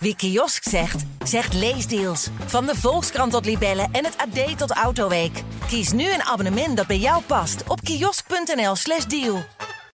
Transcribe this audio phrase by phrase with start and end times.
[0.00, 2.28] Wie kiosk zegt, zegt leesdeals.
[2.46, 5.42] Van de Volkskrant tot Libellen en het AD tot Autoweek.
[5.66, 9.42] Kies nu een abonnement dat bij jou past op kiosk.nl/slash deal.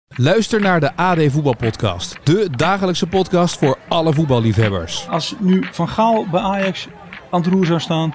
[0.08, 2.16] Luister naar de AD Voetbalpodcast.
[2.24, 5.08] De dagelijkse podcast voor alle voetballiefhebbers.
[5.08, 6.88] Als nu Van Gaal bij Ajax
[7.30, 8.14] aan het roer zou staan,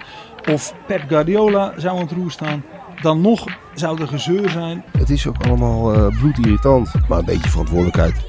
[0.50, 2.64] of Pep Guardiola zou aan het roer staan,
[3.02, 4.84] dan nog zou er gezeur zijn.
[4.98, 6.92] Het is ook allemaal eh bloedirritant.
[7.08, 8.29] Maar een beetje verantwoordelijkheid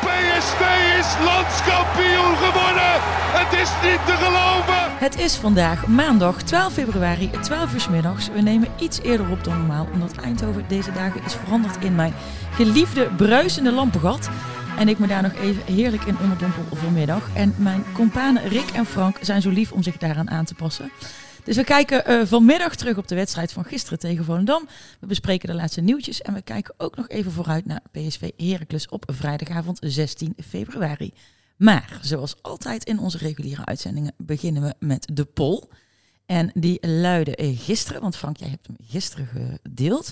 [0.00, 0.60] PSV
[0.98, 2.92] is landskampioen geworden.
[3.40, 4.96] Het is niet te geloven.
[4.98, 8.28] Het is vandaag maandag 12 februari, 12 uur middags.
[8.28, 12.14] We nemen iets eerder op dan normaal, omdat Eindhoven deze dagen is veranderd in mijn
[12.50, 14.30] geliefde bruisende lampengat.
[14.78, 17.22] En ik me daar nog even heerlijk in onderdompel vanmiddag.
[17.34, 20.90] En mijn companen Rick en Frank zijn zo lief om zich daaraan aan te passen.
[21.48, 24.68] Dus we kijken eh, vanmiddag terug op de wedstrijd van gisteren tegen Volendam.
[25.00, 28.88] We bespreken de laatste nieuwtjes en we kijken ook nog even vooruit naar PSV Heracles
[28.88, 31.12] op vrijdagavond 16 februari.
[31.56, 35.62] Maar zoals altijd in onze reguliere uitzendingen beginnen we met de poll.
[36.28, 39.28] En die luidde gisteren, want Frank, jij hebt hem gisteren
[39.62, 40.10] gedeeld.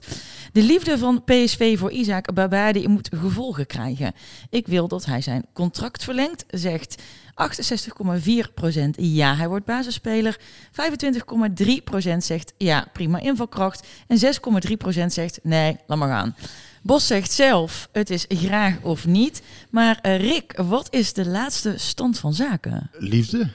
[0.53, 4.13] De liefde van PSV voor Isaac Babadi moet gevolgen krijgen.
[4.51, 7.03] Ik wil dat hij zijn contract verlengt, zegt
[7.37, 10.39] 68,4% ja, hij wordt basisspeler.
[10.41, 13.87] 25,3% zegt ja, prima invalkracht.
[14.07, 14.19] En
[15.01, 16.37] 6,3% zegt nee, laat maar gaan.
[16.83, 19.43] Bos zegt zelf, het is graag of niet.
[19.71, 22.91] Maar eh, Rick, wat is de laatste stand van zaken?
[22.99, 23.51] Liefde.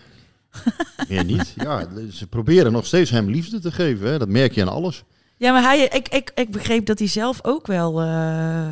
[1.10, 1.54] Meer niet.
[1.56, 4.08] Ja, ze proberen nog steeds hem liefde te geven.
[4.12, 4.18] Hè.
[4.18, 5.04] Dat merk je aan alles.
[5.38, 8.68] Ja, maar hij, ik, ik, ik begreep dat hij zelf ook wel eh,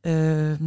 [0.00, 0.62] ehm,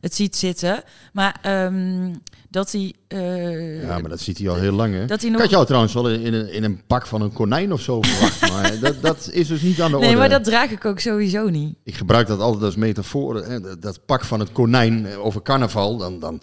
[0.00, 0.82] het ziet zitten.
[1.12, 2.14] Maar ehm,
[2.48, 2.94] dat hij...
[3.08, 4.94] eh, Ja, maar dat ziet hij al heel lang.
[4.94, 5.04] Hè.
[5.06, 7.32] Dat hij Ik nog- had jou trouwens wel in een, in een pak van een
[7.32, 8.40] konijn of zo verwacht.
[8.52, 10.08] maar dat, dat is dus niet aan de orde.
[10.08, 11.74] Nee, maar dat draag ik ook sowieso niet.
[11.84, 13.36] Ik gebruik dat altijd als metafoor.
[13.44, 13.60] Hè.
[13.60, 15.96] Dat, dat pak van het konijn over carnaval.
[15.96, 16.40] Dan, dan,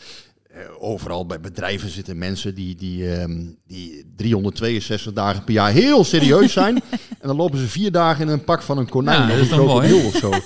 [0.80, 6.54] overal bij bedrijven zitten mensen die, die, ehm, die 362 dagen per jaar heel serieus
[6.54, 6.76] zijn.
[7.22, 9.22] en dan lopen ze vier dagen in een pak van een konijn.
[9.22, 10.32] Ja, dat is een mooi, krokodil of zo.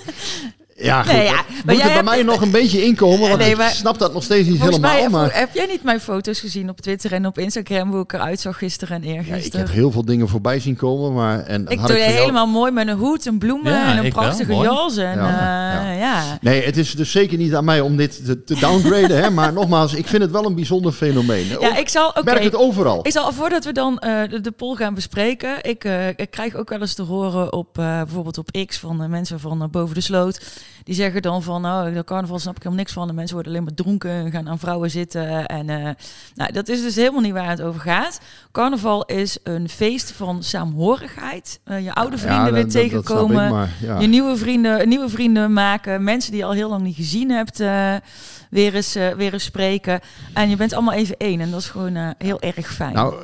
[0.78, 1.12] Ja, goed.
[1.12, 3.28] Nee, ja, dat maar moet jij er bij hebt- mij nog een beetje inkomen.
[3.28, 5.00] Want Nee, ik snap dat nog steeds niet Volgens helemaal.
[5.00, 5.38] mij maar...
[5.38, 8.58] heb jij niet mijn foto's gezien op Twitter en op Instagram hoe ik eruit zag
[8.58, 9.66] gisteren en Ja, ik eergisteren?
[9.66, 12.20] heb heel veel dingen voorbij zien komen, maar en ik had doe ik je jou-
[12.20, 14.96] helemaal mooi met een hoed, een bloemen Ja, en een wel, prachtige jas.
[14.96, 15.98] En, Ja, ja, ja.
[15.98, 16.38] ja.
[16.40, 19.30] Nee, het is dus zeker niet aan mij om dit te, te downgraden, hè?
[19.30, 21.46] Maar nogmaals, ik vind het wel een bijzonder fenomeen.
[21.46, 22.24] Ja, Ook- ik zal, oké.
[22.24, 23.00] merk het overal.
[23.06, 26.54] Ik zal, voordat we dan eh, de, de poll gaan bespreken, ik, eh, ik krijg
[26.54, 29.68] ook wel eens te horen op eh, bijvoorbeeld op X van eh, mensen van eh,
[29.68, 30.40] boven de sloot.
[30.84, 33.06] Die zeggen dan van, nou, de carnaval snap ik helemaal niks van.
[33.06, 35.46] De mensen worden alleen maar dronken en gaan aan vrouwen zitten.
[35.46, 35.90] En eh,
[36.34, 38.20] nou, dat is dus helemaal niet waar het over gaat.
[38.52, 41.60] Carnaval is een feest van saamhorigheid.
[41.64, 43.44] Eh, je oude vrienden Ja, weer dat- dat tegenkomen.
[43.44, 43.98] ik, maar, ja.
[43.98, 46.04] Je nieuwe vrienden, nieuwe vrienden maken.
[46.04, 47.94] Mensen die je al heel lang niet gezien hebt, eh,
[48.50, 50.00] weer, eens, weer eens spreken.
[50.34, 51.40] En je bent allemaal even één.
[51.40, 52.92] En dat is gewoon heel erg fijn.
[52.94, 53.14] Nou,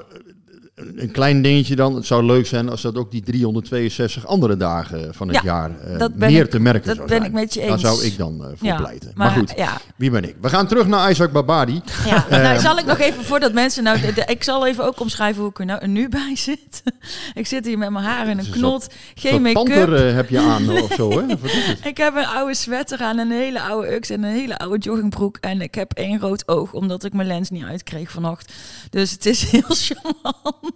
[0.97, 1.95] een klein dingetje dan.
[1.95, 5.71] Het zou leuk zijn als dat ook die 362 andere dagen van het Ja, jaar
[5.99, 7.29] ben meer ik- te merken dat zou ben zijn.
[7.29, 7.81] ik met je Daar eens.
[7.81, 9.11] zou ik dan eh, voor Ja, pleiten.
[9.15, 9.81] Maar, maar, goed, ja.
[9.97, 10.35] wie ben ik?
[10.41, 11.81] We gaan terug naar Isaac Babadi.
[12.07, 15.01] Ja, nou zal ik nog even voordat mensen nou, de- de- ik zal even ook
[15.01, 16.83] omschrijven hoe ik er nou nu bij zit.
[17.35, 19.55] ik zit hier met mijn haar in een knot, Een geen make-up.
[19.65, 21.27] panter heb je aan of zo, hè?
[21.27, 21.79] Wat is het?
[21.93, 25.37] Ik heb een oude sweater aan, een hele oude ux en een hele oude joggingbroek.
[25.41, 28.53] En ik heb één rood oog, omdat ik mijn lens niet uitkreeg vannacht.
[28.91, 30.72] Dus het is heel charmant.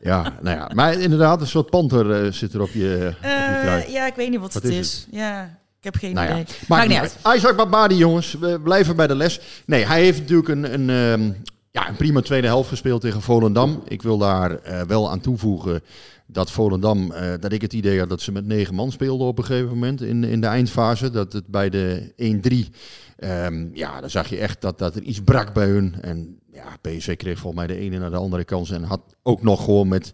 [0.00, 0.70] Ja, nou ja.
[0.74, 4.14] Maar inderdaad, een soort panter eh, zit er op je, op je Eh, ja, ik
[4.14, 5.06] weet niet wat, Wat het is is.
[5.10, 5.42] Ja,
[5.78, 6.36] ik heb geen Nou idee.
[6.38, 7.36] maakt, Maakt niet uit.
[7.36, 9.40] Isaac Babadi, jongens, we blijven bij de les.
[9.66, 11.32] Nee, hij heeft natuurlijk een, een, ehm,
[11.70, 13.82] ja, een prima tweede helft gespeeld tegen Volendam.
[13.88, 15.82] Ik wil daar eh, wel aan toevoegen
[16.26, 19.44] dat Volendam, dat ik het idee had dat ze met negen man speelden op een
[19.44, 21.10] gegeven moment in, in de eindfase.
[21.10, 22.70] Dat het bij de 1-3,
[23.16, 25.94] ehm, ja, dan zag je echt dat, dat er iets brak bij hun.
[26.00, 29.42] En ja, PSV kreeg volgens mij de ene naar de andere kans en had ook
[29.42, 30.12] nog gewoon met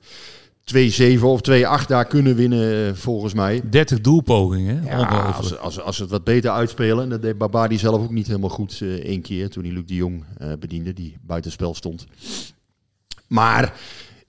[1.19, 3.61] 2-7 of 2-8 daar kunnen winnen, eh, volgens mij.
[3.71, 4.85] 30 doelpogingen.
[4.85, 7.05] Ja, als, als, als ze het wat beter uitspelen.
[7.05, 9.51] En dat deed Babadi zelf ook niet helemaal goed eh, één keer.
[9.51, 12.07] Toen hij Luc de Jong eh, bediende, die buitenspel stond.
[13.27, 13.81] Maar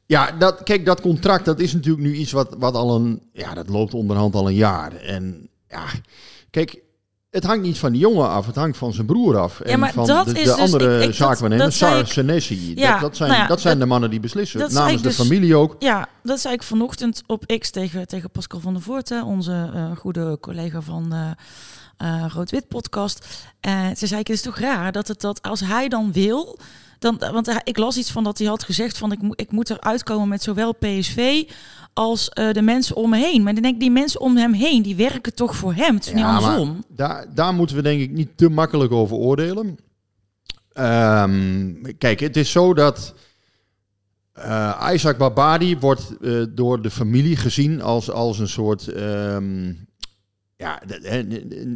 [0.06, 3.22] ja, dat, kijk, dat contract dat is natuurlijk nu iets wat, wat al een...
[3.34, 4.96] Ja, dat loopt onderhand al een jaar.
[4.96, 5.86] En ja,
[6.50, 6.82] kijk,
[7.34, 9.60] het hangt niet van die jongen af, het hangt van zijn broer af.
[9.60, 11.72] Ja, en maar van dat de, is de dus- andere ik- ik- zaakwaarnemer,
[12.08, 12.74] Senesi.
[12.76, 14.74] Ja, dat, dat zijn, nou ja, dat zijn dat- de mannen die beslissen.
[14.74, 15.76] Namens de dus- familie ook.
[15.80, 19.98] Ja, dat zei ik vanochtend op X tegen, tegen Pascal van der Voort, onze eh,
[19.98, 21.14] goede collega van
[21.98, 23.26] eh, Rood-Wit podcast.
[23.60, 26.58] En ze zei ik, het is toch raar dat het dat als hij dan wil,
[27.04, 29.70] dan, want ik las iets van dat hij had gezegd van ik, moet ik moet
[29.70, 31.44] eruit komen met zowel PSV
[31.94, 33.44] als eh, de mensen om me heen.
[33.44, 35.96] Maar dan denk ik, die mensen om hem heen, die werken toch voor hem.
[35.96, 36.84] Het is niet Ja, andersom.
[36.88, 39.78] Daar, daar moeten we denk ik niet te makkelijk over oordelen.
[40.72, 43.14] Ehm, kijk, het is zo dat
[44.34, 48.88] eh, Isaac Babadi wordt eh, door de familie gezien als, als een soort...
[48.88, 49.74] ehm,
[50.64, 50.82] ja,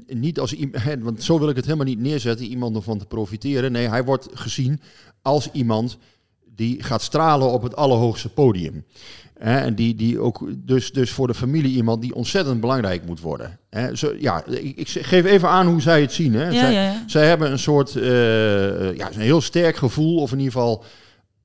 [0.07, 3.71] niet als iemand, want zo wil ik het helemaal niet neerzetten, iemand ervan te profiteren.
[3.71, 4.81] Nee, hij wordt gezien
[5.21, 5.97] als iemand
[6.55, 8.85] die gaat stralen op het allerhoogste podium.
[9.33, 13.59] En die, die ook dus, dus voor de familie iemand die ontzettend belangrijk moet worden.
[13.93, 16.33] Zo, ja, ik, ik geef even aan hoe zij het zien.
[16.33, 16.45] Hè.
[16.45, 17.03] Ja, zij, ja, ja.
[17.07, 20.83] zij hebben een soort, eh, ja, een heel sterk gevoel, of in ieder geval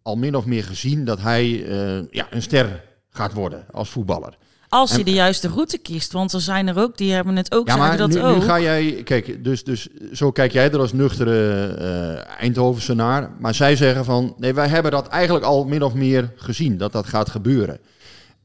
[0.02, 4.36] al min of meer gezien dat hij eh, ja, een ster gaat worden als voetballer.
[4.72, 6.12] Als En- de juiste route kiest.
[6.12, 8.34] Want er zijn er ook, die hebben het ook, Ja, maar dat nu, ook.
[8.36, 13.30] nu ga jij, kijk, dus, dus zo kijk jij er als nuchtere eh Eindhovense naar.
[13.38, 16.92] Maar zij zeggen van, nee, wij hebben dat eigenlijk al min of meer gezien, dat
[16.92, 17.78] dat gaat gebeuren.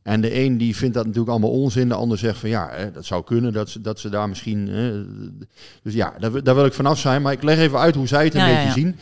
[0.04, 2.92] En de een die vindt dat natuurlijk allemaal onzin, de ander zegt van ja, hè,
[2.92, 4.68] dat zou kunnen dat ze, dat ze daar misschien.
[4.68, 5.04] Hè,
[5.84, 7.22] dus ja, daar, wil- daar wil ik vanaf zijn.
[7.22, 8.74] Maar ik leg even uit hoe zij het een Ja, ja, beetje ja.
[8.74, 8.96] zien.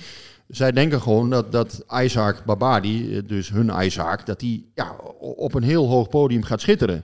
[0.47, 5.53] Zij denken gewoon dat, dat Isaac Babadi, eh, dus hun Isaac, dat die ja, op
[5.53, 7.03] een heel hoog podium gaat schitteren.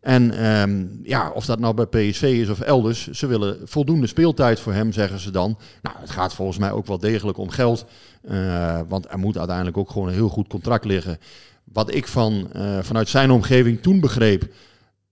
[0.00, 4.60] En ehm, ja, of dat nou bij PSV is of elders, ze willen voldoende speeltijd
[4.60, 5.58] voor hem, zeggen ze dan.
[5.82, 7.84] Nou, het gaat volgens mij ook wel degelijk om geld.
[8.22, 11.18] eh, want er moet uiteindelijk ook gewoon een heel goed contract liggen.
[11.64, 14.52] Wat ik van, eh, vanuit zijn omgeving toen begreep,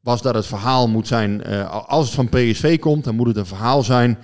[0.01, 3.47] was dat het verhaal moet zijn, als het van PSV komt, dan moet het een
[3.47, 4.19] verhaal zijn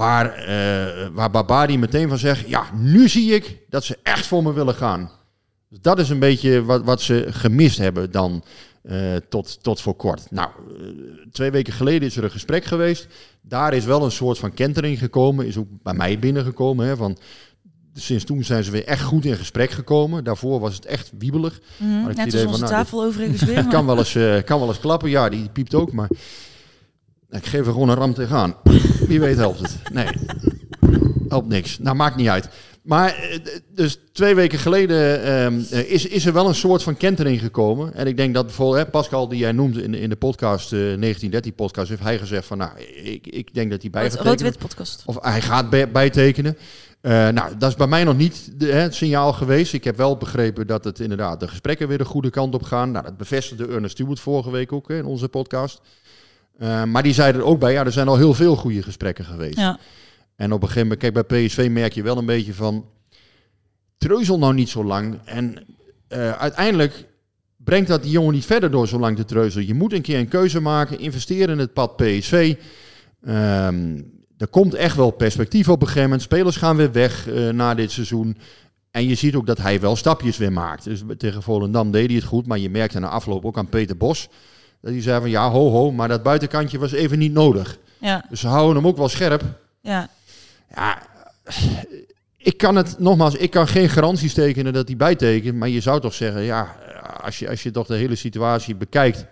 [0.00, 4.42] waar, eh waar Babadi meteen van zegt, ja, nu zie ik dat ze echt voor
[4.42, 5.10] me willen gaan.
[5.68, 8.44] Dus dat is een beetje wat, wat ze gemist hebben dan
[8.82, 10.30] eh, tot, tot voor kort.
[10.30, 10.48] Nou,
[10.78, 10.84] eh,
[11.32, 13.06] twee weken geleden is er een gesprek geweest.
[13.42, 16.86] Daar is wel een soort van kentering gekomen, is ook bij mij binnengekomen.
[16.86, 17.18] Hè, van,
[17.94, 20.24] sinds toen zijn ze weer echt goed in gesprek gekomen.
[20.24, 21.60] Daarvoor was het echt wiebelig.
[21.76, 23.56] Mhm, Had ik Net idee van, nou, tafel overigens weer.
[23.56, 26.08] het maar- kan wel, eens, kan wel eens klappen, ja, die piept ook, maar
[27.30, 28.54] ik geef er gewoon een ram tegenaan.
[29.06, 29.76] Wie weet helpt het.
[29.92, 30.06] Nee,
[31.28, 31.78] helpt niks.
[31.78, 32.48] Nou, maakt niet uit.
[32.82, 33.38] Maar eh,
[33.74, 37.94] dus twee weken geleden ehm, eh, is, is er wel een soort van kentering gekomen.
[37.94, 40.72] En ik denk dat bijvoorbeeld hè, Pascal, die jij noemde in, de- in de podcast,
[40.72, 42.70] eh 1913-podcast, heeft hij gezegd van, nou,
[43.02, 44.20] ik, ik denk dat hij bij gaat.
[44.20, 45.02] Rood-wit podcast.
[45.06, 46.56] Of hij gaat bij- bijtekenen.
[47.02, 49.72] Nou, dat is bij mij nog niet de, hè, het signaal geweest.
[49.72, 52.90] Ik heb wel begrepen dat het inderdaad de gesprekken weer de goede kant op gaan.
[52.90, 55.80] Nou, dat bevestigde Ernest Stewart vorige week ook hè, in onze podcast.
[56.60, 59.24] Eh, maar die zei er ook bij, ja, er zijn al heel veel goede gesprekken
[59.24, 59.58] geweest.
[59.58, 59.78] Ja.
[60.36, 62.84] En op een gegeven moment, kijk, bij PSV merk je wel een beetje van...
[63.98, 65.18] Treuzel nou niet zo lang.
[65.24, 65.66] En
[66.08, 67.06] eh, uiteindelijk
[67.56, 69.66] brengt dat die jongen niet verder door zo lang te treuzelen.
[69.66, 72.54] Je moet een keer een keuze maken, investeren in het pad PSV.
[73.24, 74.00] Ehm,
[74.36, 76.22] er komt echt wel perspectief op een gegeven moment.
[76.22, 78.36] Spelers gaan weer weg eh, na dit seizoen.
[78.90, 80.84] En je ziet ook dat hij wel stapjes weer maakt.
[80.84, 82.46] Dus tegen Volendam deed hij het goed.
[82.46, 84.28] Maar je merkte na afloop ook aan Peter Bos...
[84.80, 87.78] dat hij zei van ja, ho ho, maar dat buitenkantje was even niet nodig.
[87.98, 89.42] Ja, Dus ze houden hem ook wel scherp.
[89.80, 90.08] ja.
[90.76, 91.02] Ja,
[92.36, 95.56] ik kan het nogmaals, ik kan geen garanties tekenen dat hij bijtekent.
[95.56, 96.76] Maar je zou toch zeggen, ja,
[97.22, 99.26] als je, als je toch de hele situatie bekijkt.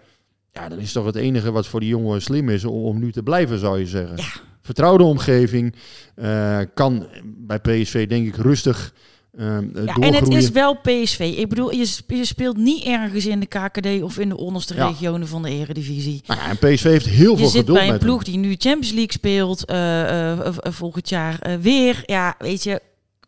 [0.53, 3.13] Ja, dan is toch het enige wat voor die jongen slim is om, om nu
[3.13, 4.17] te blijven, zou je zeggen.
[4.63, 5.75] Vertrouwde omgeving.
[6.15, 8.93] eh, kan bij PSV denk ik rustig
[9.39, 11.35] eh Ja, en het is wel PSV.
[11.37, 14.75] Ik bedoel, je, sp- je speelt niet ergens in de KKD of in de onderste
[14.75, 14.87] Ja.
[14.89, 16.23] regionen van de Eredivisie.
[16.27, 18.39] Nou ja, en PSV heeft heel Je veel zit geduld bij een met ploeg die
[18.39, 22.03] nu Champions League speelt, eh, eh, volgend jaar eh, weer.
[22.07, 22.81] Ja, weet je,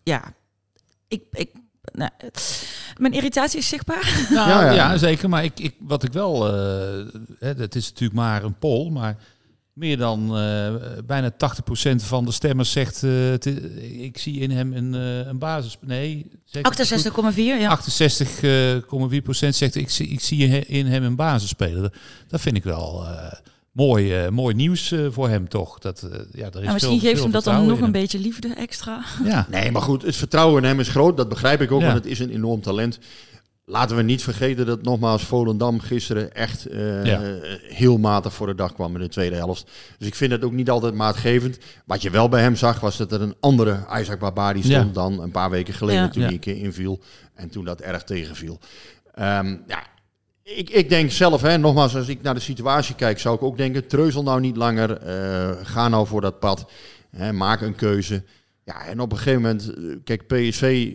[0.03, 0.33] ja.
[1.09, 1.51] Ik, ik,
[1.93, 2.11] nou,
[2.97, 4.27] mijn irritatie is zichtbaar.
[4.31, 4.97] Nou, Ja, ja, ja.
[4.97, 5.29] zeker.
[5.29, 6.47] Maar ik, ik, wat ik wel...
[6.47, 6.53] eh,
[7.39, 9.17] hè, het is natuurlijk maar een poll, maar
[9.73, 10.73] meer dan eh,
[11.07, 11.37] bijna 80%
[11.97, 13.03] van de stemmers zegt...
[13.03, 13.33] eh,
[14.05, 15.77] ik zie in hem een, eh, een basis...
[15.81, 17.35] Nee, zeg ik het goed?
[17.35, 17.79] 68,4, ja.
[19.13, 21.93] 68,4 procent zegt ik zie, ik zie in he- in hem een basisspeler.
[22.29, 23.33] Dat vind ik wel eh,
[23.73, 25.79] mooi, eh, mooi nieuws eh, voor hem toch.
[25.79, 27.83] Dat, eh, ja, er is En misschien veel- geeft veel hem dat dan nog een
[27.83, 27.93] hem.
[27.93, 29.05] beetje liefde extra.
[29.25, 29.47] Ja.
[29.51, 31.17] Nee, maar goed, het vertrouwen in hem is groot.
[31.17, 31.87] Dat begrijp ik ook, Ja.
[31.87, 32.99] want het is een enorm talent.
[33.71, 37.21] Laten we niet vergeten dat nogmaals Volendam gisteren echt eh, Ja.
[37.63, 39.71] heel matig voor de dag kwam in de tweede helft.
[39.99, 41.59] Dus ik vind het ook niet altijd maatgevend.
[41.87, 44.93] Wat je wel bij hem zag, was dat er een andere Isaac Barbari stond Ja.
[44.93, 46.09] dan een paar weken geleden Ja.
[46.09, 46.27] toen Ja.
[46.27, 47.01] hij een keer inviel.
[47.35, 48.59] En toen dat erg tegenviel.
[49.15, 49.83] Ehm, ja,
[50.43, 53.57] ik, ik denk zelf, hè, nogmaals, als ik naar de situatie kijk, zou ik ook
[53.57, 54.97] denken: treuzel nou niet langer.
[54.97, 56.71] eh, ga nou voor dat pad.
[57.11, 58.23] Hè, maak een keuze.
[58.65, 60.93] Ja, en op een gegeven moment, eh, kijk, PSV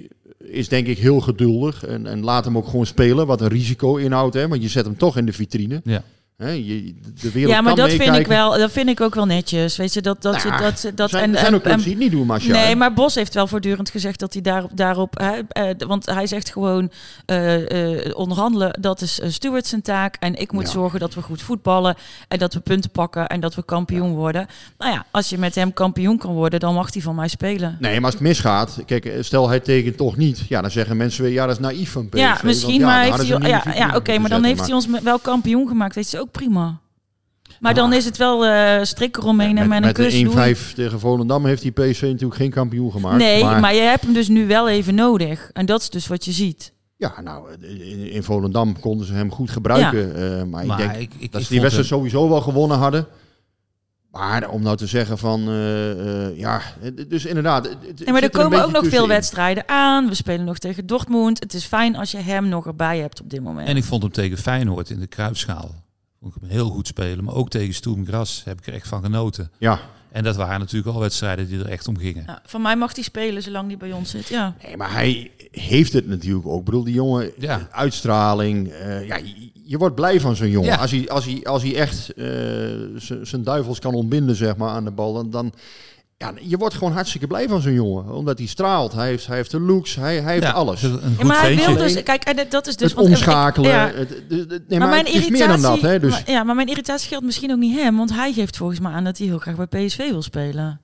[0.48, 1.86] is denk ik heel geduldig.
[1.86, 4.34] En, en laat hem ook gewoon spelen, wat een risico inhoudt.
[4.34, 5.82] Hè, want je zet hem toch in de vitrine.
[5.84, 6.04] Ja.
[6.38, 8.58] Hè, je, de wereld Ja, maar kan dat vind ik wel.
[8.58, 9.78] Dat vind ik ook wel netjes.
[9.78, 10.92] Weet je dat dat Nou dat dat.
[10.96, 12.52] dat er zijn, zijn ook die het niet doen, Marcia.
[12.54, 16.52] Nee, maar Bos heeft wel voortdurend gezegd dat hij daarop, daarop eh, want hij zegt
[16.52, 16.92] gewoon
[17.26, 20.70] eh, eh, onderhandelen, dat is uh, Stuart zijn taak en ik moet Ja.
[20.70, 21.96] zorgen dat we goed voetballen
[22.28, 24.48] en dat we punten pakken en dat we kampioen worden.
[24.78, 27.78] Nou ja, als je met hem kampioen kan worden, dan mag hij van mij spelen.
[27.80, 30.40] Nee, maar als het misgaat, kijk, stel hij tekent toch niet.
[30.50, 32.18] Ja, dan zeggen mensen weer, ja, dat is naïef van PSV.
[32.20, 34.88] ja, want misschien, ja, maar heeft hij, ja, ja, oké, maar dan heeft hij ons
[35.04, 35.96] wel kampioen gemaakt.
[35.96, 36.80] Dat is ook prima.
[37.60, 40.22] Maar dan is het wel eh strik eromheen en met, met, een met kus.
[40.34, 40.54] doei.
[40.54, 43.18] de 1-5 tegen Volendam heeft die PSV natuurlijk geen kampioen gemaakt.
[43.18, 43.74] Nee, maar...
[43.74, 45.50] je hebt hem dus nu wel even nodig.
[45.54, 46.74] En dat is dus wat je ziet.
[46.98, 50.16] Ja, nou, in, in Volendam konden ze hem goed gebruiken.
[50.16, 52.42] eh, maar, Maar ik denk ik- ik- dat ik ze die wedstrijd hem- sowieso wel
[52.42, 53.08] gewonnen hadden.
[54.12, 57.66] Maar om nou te zeggen van, eh, eh, ja, het- dus inderdaad.
[57.66, 60.08] het- maar er komen ook nog veel wedstrijden aan.
[60.08, 61.40] We spelen nog tegen Dortmund.
[61.40, 63.68] Het is fijn als je hem nog erbij hebt op dit moment.
[63.68, 65.84] En ik vond hem tegen Feyenoord in de Kruipschaal.
[66.26, 67.24] Vond ik hem heel goed spelen.
[67.24, 69.52] Maar ook tegen Stoem Gras heb ik er echt van genoten.
[69.58, 69.80] Ja.
[70.12, 72.24] En dat waren natuurlijk al wedstrijden die er echt om gingen.
[72.28, 74.28] Ja, van mij mag hij spelen zolang hij bij ons zit.
[74.28, 74.56] Ja.
[74.66, 76.60] Nee, maar hij heeft het natuurlijk ook.
[76.60, 77.68] Ik bedoel, die jongen, Ja.
[77.72, 78.68] uitstraling.
[78.70, 79.20] eh, ja,
[79.64, 80.70] je, wordt blij van zo'n jongen.
[80.70, 80.76] Ja.
[80.76, 82.26] Als, hij, als, hij, als hij echt eh,
[83.22, 85.14] zijn duivels kan ontbinden, zeg maar, aan de bal.
[85.14, 85.54] Dan, dan
[86.18, 88.14] ja, je wordt gewoon hartstikke blij van zo'n jongen.
[88.14, 88.94] Omdat hij straalt.
[88.94, 89.96] Hij heeft, hij heeft de looks.
[89.96, 90.84] Hij, hij heeft Ja, alles.
[90.84, 92.04] Een goed Ja, maar hij wil dus...
[92.04, 92.88] Kijk, en dat is dus...
[92.92, 93.70] het want omschakelen.
[93.70, 93.92] ja.
[93.96, 95.82] het, het- het- nee, maar, maar mijn irritatie, meer dan dat.
[95.82, 98.58] Hè, dus, maar- ja, maar mijn irritatie geldt misschien ook niet hem, want hij geeft
[98.58, 100.82] volgens mij aan dat hij heel graag bij PSV wil spelen.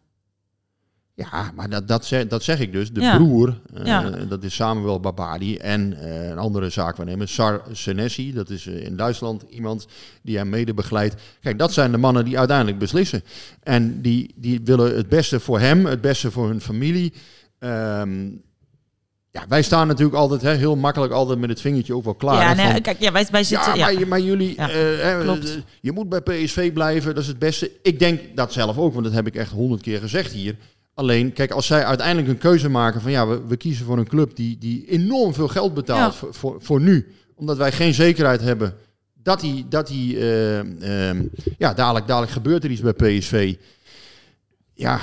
[1.31, 2.91] Ja, maar dat, dat, zeg, dat zeg ik dus.
[2.91, 3.15] De Ja.
[3.15, 4.09] broer, eh, Ja.
[4.09, 5.57] dat is Samuel Babadi.
[5.57, 8.33] En eh, een andere zaakwaarnemer, Sar Senesi.
[8.33, 9.87] Dat is eh, in Duitsland iemand
[10.21, 11.15] die hem mede begeleidt.
[11.41, 13.23] Kijk, dat zijn de mannen die uiteindelijk beslissen.
[13.63, 17.13] En die, die willen het beste voor hem, het beste voor hun familie.
[17.59, 18.25] Ehm,
[19.33, 22.41] ja, wij staan natuurlijk altijd hè, heel makkelijk altijd met het vingertje ook wel klaar.
[22.41, 23.75] ja, nee, van- kijk, ja, wij, wij zitten...
[23.77, 24.67] ja, Ja, maar, maar jullie, Ja,
[25.81, 27.71] je moet bij PSV blijven, dat is het beste.
[27.81, 30.55] Ik denk dat zelf ook, want dat heb ik echt honderd keer gezegd hier.
[31.01, 34.07] Alleen, kijk, als zij uiteindelijk een keuze maken van ja, we, we kiezen voor een
[34.07, 36.19] club die, die enorm veel geld betaalt Ja.
[36.19, 38.73] voor, voor, voor nu, omdat wij geen zekerheid hebben
[39.13, 41.23] dat die, dat die eh, ehm,
[41.57, 43.55] ja, dadelijk, dadelijk gebeurt er iets bij PSV.
[44.73, 44.99] Ja,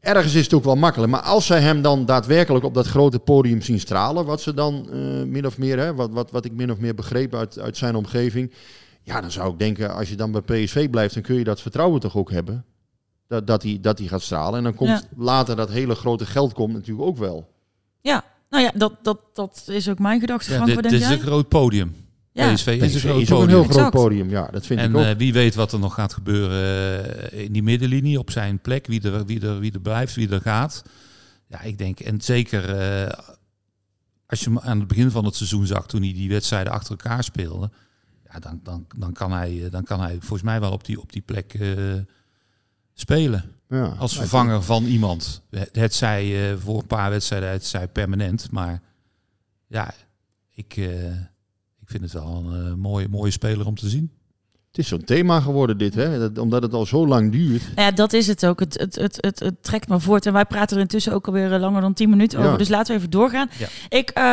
[0.00, 1.12] ergens is het ook wel makkelijk.
[1.12, 4.88] Maar als zij hem dan daadwerkelijk op dat grote podium zien stralen, wat ze dan
[4.92, 7.76] eh, min of meer, hè, wat, wat, wat ik min of meer begreep uit, uit
[7.76, 8.52] zijn omgeving.
[9.02, 11.60] Ja, dan zou ik denken, als je dan bij PSV blijft, dan kun je dat
[11.60, 12.64] vertrouwen toch ook hebben.
[13.28, 14.58] Dat, dat, hij, dat hij gaat stralen.
[14.58, 15.02] En dan komt Ja.
[15.16, 17.52] later dat hele grote geld komt natuurlijk ook wel.
[18.00, 20.50] ja, nou ja, dat, dat, dat is ook mijn gedachte.
[20.52, 21.12] Ja, Frank, dit, is jij?
[21.12, 21.94] een groot podium.
[22.32, 22.52] Ja.
[22.52, 23.90] PSV is een groot is ook een heel groot Exact.
[23.94, 25.02] podium, ja, dat vind En ik ook.
[25.04, 28.86] eh, wie weet wat er nog gaat gebeuren eh, in die middenlinie op zijn plek.
[28.86, 30.82] Wie er, wie er, wie er blijft, wie er gaat.
[31.46, 33.18] Ja, ik denk, en zeker eh,
[34.26, 36.90] als je hem aan het begin van het seizoen zag, toen hij die wedstrijden achter
[36.90, 37.70] elkaar speelde.
[38.32, 41.12] Ja, dan, dan, dan, kan, hij, dan kan hij volgens mij wel op die, op
[41.12, 41.70] die plek eh,
[43.00, 43.44] spelen.
[43.68, 43.84] ja.
[43.84, 45.42] Als vervanger van iemand.
[45.50, 48.50] Het, het zij eh, voor een paar wedstrijden, het zij permanent.
[48.50, 48.82] Maar
[49.66, 49.94] ja,
[50.50, 51.12] ik, eh,
[51.80, 54.12] ik vind het wel een eh, mooie, mooie speler om te zien.
[54.68, 56.18] Het is zo'n thema geworden dit, hè?
[56.18, 57.62] Dat, omdat het al zo lang duurt.
[57.74, 58.60] Nou Ja, dat is het ook.
[58.60, 60.26] Het, het, het, het, het trekt me voort.
[60.26, 62.44] En wij praten er intussen ook alweer eh, langer dan 10 minuten Ja.
[62.46, 62.58] over.
[62.58, 63.48] Dus laten we even doorgaan.
[63.58, 63.66] Ja.
[63.88, 64.24] Ik eh,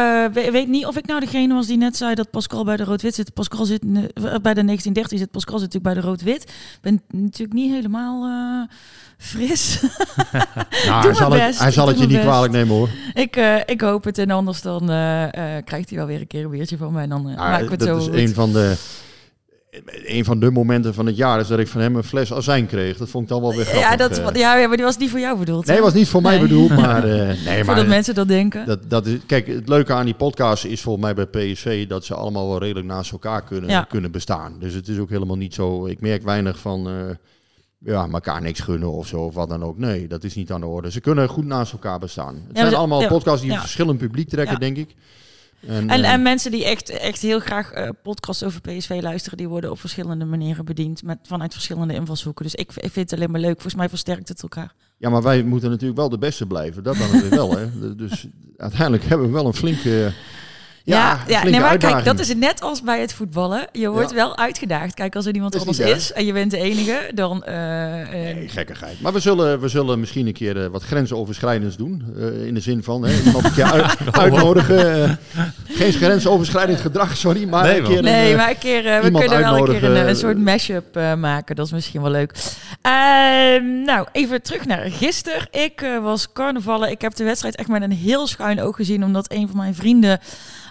[0.44, 2.84] we- weet niet of ik nou degene was die net zei dat Pascal bij de
[2.84, 3.34] Rood-Wit zit.
[3.34, 3.90] Pascal zit eh,
[4.22, 5.32] bij de 1930 zit.
[5.32, 6.44] Pascal zit natuurlijk bij de Rood-Wit.
[6.44, 8.76] Ik ben natuurlijk niet helemaal eh,
[9.18, 9.80] fris.
[10.86, 12.28] Nou, Doe hij zal het, hij zal doe het je niet best.
[12.28, 12.90] kwalijk nemen hoor.
[13.14, 14.18] ik, eh, ik hoop het.
[14.18, 14.86] En anders dan
[15.66, 17.04] krijgt hij wel weer een keer een biertje van mij.
[17.04, 18.14] En dan Ja, maak ik het dat zo is goed.
[18.14, 18.76] een van de...
[20.06, 22.66] Een van de momenten van het jaar is dat ik van hem een fles azijn
[22.66, 22.98] kreeg.
[22.98, 23.90] Dat vond ik dan wel weer grappig.
[23.90, 24.40] ja, dat, eh.
[24.40, 25.66] ja, maar die was niet voor jou bedoeld.
[25.66, 27.04] Nee, was niet voor mij bedoeld, maar...
[27.04, 28.66] eh, nee, maar Voordat mensen dat denken.
[28.66, 31.88] dat, dat is, kijk, het leuke aan die podcast is volgens mij bij PSV...
[31.88, 33.82] dat ze allemaal wel redelijk naast elkaar kunnen, Ja.
[33.90, 34.56] kunnen bestaan.
[34.60, 35.86] Dus het is ook helemaal niet zo...
[35.86, 36.88] Ik merk weinig van...
[36.88, 36.94] eh,
[37.80, 39.78] ja, elkaar niks gunnen of zo, of wat dan ook.
[39.78, 40.92] Nee, dat is niet aan de orde.
[40.92, 42.36] Ze kunnen goed naast elkaar bestaan.
[42.48, 44.96] Het zijn allemaal ja, podcasts die een verschillend publiek trekken, denk ik.
[45.68, 49.38] En, En, eh, en mensen die echt, echt heel graag eh, podcasts over PSV luisteren,
[49.38, 52.46] die worden op verschillende manieren bediend met, vanuit verschillende invalshoeken.
[52.46, 53.54] Dus ik, ik vind het alleen maar leuk.
[53.54, 54.74] Volgens mij versterkt het elkaar.
[54.98, 56.84] Ja, maar wij moeten natuurlijk wel de beste blijven.
[56.84, 57.70] Dat dan weer wel, hè.
[57.96, 60.14] Dus uiteindelijk hebben we wel een flinke...
[60.86, 62.02] Ja, Ja, nee, maar uitdaging.
[62.04, 63.68] kijk, dat is het net als bij het voetballen.
[63.72, 64.16] Je wordt Ja.
[64.16, 64.94] wel uitgedaagd.
[64.94, 67.44] Kijk, als er niemand Dat is anders niet is en je bent de enige, dan...
[67.44, 69.02] eh, eh, Nee, gekkigheid.
[69.02, 72.04] Maar we zullen, we zullen misschien een keer eh, wat grensoverschrijdends doen.
[72.18, 75.04] Eh, in de zin van hè, iemand een keer uit- uitnodigen.
[75.04, 75.12] eh,
[75.68, 77.48] geen grensoverschrijdend gedrag, sorry.
[77.48, 79.58] Maar Nee, een keer een, Nee, eh, maar een keer, eh, we iemand kunnen wel
[79.70, 81.56] een keer een, soort mashup eh maken.
[81.56, 82.32] Dat is misschien wel leuk.
[82.82, 85.48] Ehm, nou, even terug naar gisteren.
[85.52, 86.92] Ik eh, was carnavallen.
[86.92, 89.04] Ik heb de wedstrijd echt met een heel schuin oog gezien.
[89.04, 90.20] Omdat een van mijn vrienden,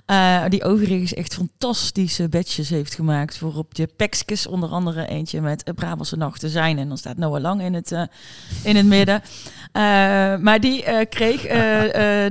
[0.06, 3.38] eh, die overigens echt fantastische badges heeft gemaakt.
[3.38, 4.46] Voor op je pekskes.
[4.46, 6.78] Onder andere eentje met eh, Brabantse nachten zijn.
[6.78, 8.02] En dan staat Noah Lang in het, eh,
[8.62, 9.22] in het midden.
[10.42, 11.42] Maar die kreeg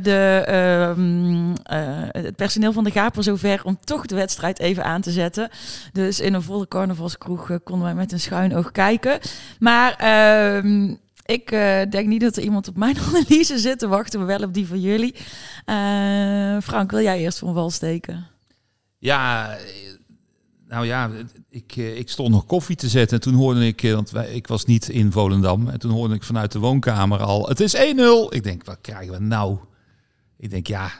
[0.01, 5.01] de, ehm, eh, het personeel van de Gaper zover om toch de wedstrijd even aan
[5.01, 5.49] te zetten.
[5.91, 9.19] Dus in een volle carnavalskroeg konden wij met een schuin oog kijken.
[9.59, 10.93] Maar ehm,
[11.33, 14.47] ik eh, denk niet dat er iemand op mijn analyse zit te wachten, maar wel
[14.47, 15.15] op die van jullie.
[15.65, 18.27] Eh, Frank, wil jij eerst van wal steken?
[18.97, 19.57] Ja,
[20.67, 21.11] nou ja,
[21.49, 23.17] ik, eh, ik stond nog koffie te zetten.
[23.17, 25.67] En toen hoorde ik, want wij, ik was niet in Volendam.
[25.69, 27.79] En toen hoorde ik vanuit de woonkamer al, het is 1-0.
[28.29, 29.57] Ik denk, wat krijgen we nou?
[30.37, 30.91] Ik denk, ja,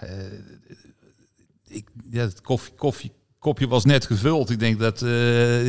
[1.67, 4.49] ik, ja het koffie, koffie, kopje was net gevuld.
[4.49, 4.99] Ik denk dat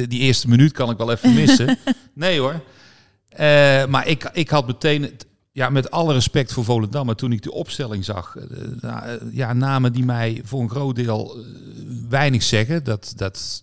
[0.09, 1.79] die eerste minuut kan ik wel even missen.
[2.15, 2.63] nee hoor.
[3.35, 7.33] Eh, maar ik, ik had meteen, het- ja, met alle respect voor Volendam, maar toen
[7.33, 11.45] ik de opstelling zag, eh, eh, ja, namen die mij voor een groot deel
[12.09, 12.85] weinig zeggen.
[12.85, 13.63] Dat, dat,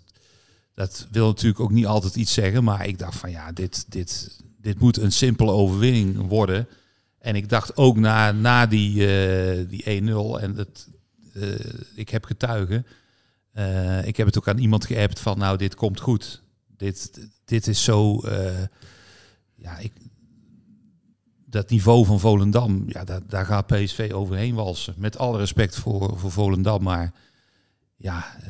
[0.74, 4.40] dat wil natuurlijk ook niet altijd iets zeggen, maar ik dacht van ja, dit, dit,
[4.62, 6.68] dit moet een simpele overwinning worden.
[7.20, 8.96] En ik dacht ook na, na die,
[9.68, 10.68] die 1-0, en
[11.34, 11.44] eh,
[11.96, 12.86] ik heb getuigen.
[14.04, 16.42] Ik heb het ook aan iemand geappt van nou, dit komt goed.
[16.78, 18.22] Dit, dit is zo,
[19.62, 19.92] ja, ik,
[21.46, 24.94] dat niveau van Volendam, ja, daar, daar gaat PSV overheen walsen.
[24.98, 27.14] Met alle respect voor, voor Volendam, maar
[27.98, 28.50] ja, eh,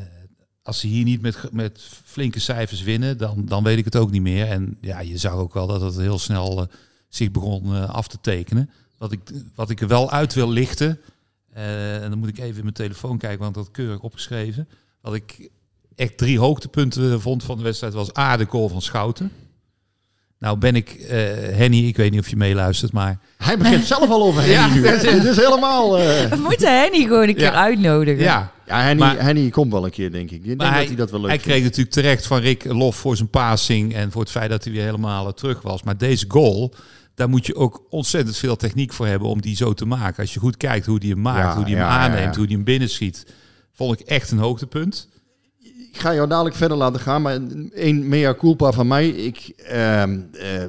[0.63, 4.12] als ze hier niet met, met flinke cijfers winnen, dan, dan weet ik het ook
[4.12, 4.48] niet meer.
[4.48, 6.68] En ja, je zag ook wel dat het heel snel eh,
[7.10, 8.70] zich begon eh, af te tekenen.
[8.98, 9.22] Wat ik,
[9.56, 11.00] wat ik er wel uit wil lichten,
[11.53, 14.68] en dan moet ik even in mijn telefoon kijken, want dat keurig opgeschreven.
[15.01, 15.50] Wat ik
[15.96, 19.32] echt drie hoogtepunten vond van de wedstrijd was A, de goal van Schouten.
[20.41, 21.17] Nou ben ik, eh,
[21.57, 23.17] Henny, ik weet niet of je meeluistert, maar...
[23.38, 24.81] Hij begint zelf al over Henny Ja, nu.
[24.81, 25.98] dat is- Het is helemaal...
[25.98, 27.53] eh, We moeten Henny gewoon een keer Ja.
[27.53, 28.24] uitnodigen.
[28.24, 30.38] Ja, ja, Henny, Maar- Henny komt wel een keer, denk ik.
[30.38, 31.53] Ik denk Maar dat hij, hij dat wel leuk hij vindt.
[31.53, 34.73] kreeg natuurlijk terecht van Rick lof voor zijn passing en voor het feit dat hij
[34.73, 35.84] weer helemaal eh, terug was.
[35.84, 36.73] Maar deze goal,
[37.15, 40.21] daar moet je ook ontzettend veel techniek voor hebben om die zo te maken.
[40.21, 42.38] Als je goed kijkt hoe die hem maakt, Ja, hoe die hem aanneemt, ja.
[42.38, 43.25] hoe die hem binnenschiet,
[43.73, 45.10] vond ik echt een hoogtepunt.
[45.91, 47.39] Ik ga jou dadelijk verder laten gaan, maar
[47.73, 49.10] één mea culpa van mij.
[49.10, 50.63] Ik ehm, eh,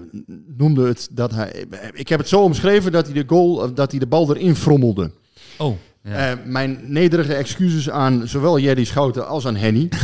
[0.56, 1.66] noemde het dat hij...
[1.92, 5.10] Ik heb het zo omschreven dat hij de, goal, dat hij de bal erin frommelde.
[5.58, 6.30] Oh, ja.
[6.30, 9.88] Eh, mijn nederige excuses aan zowel Jerry Schouten als aan Henny.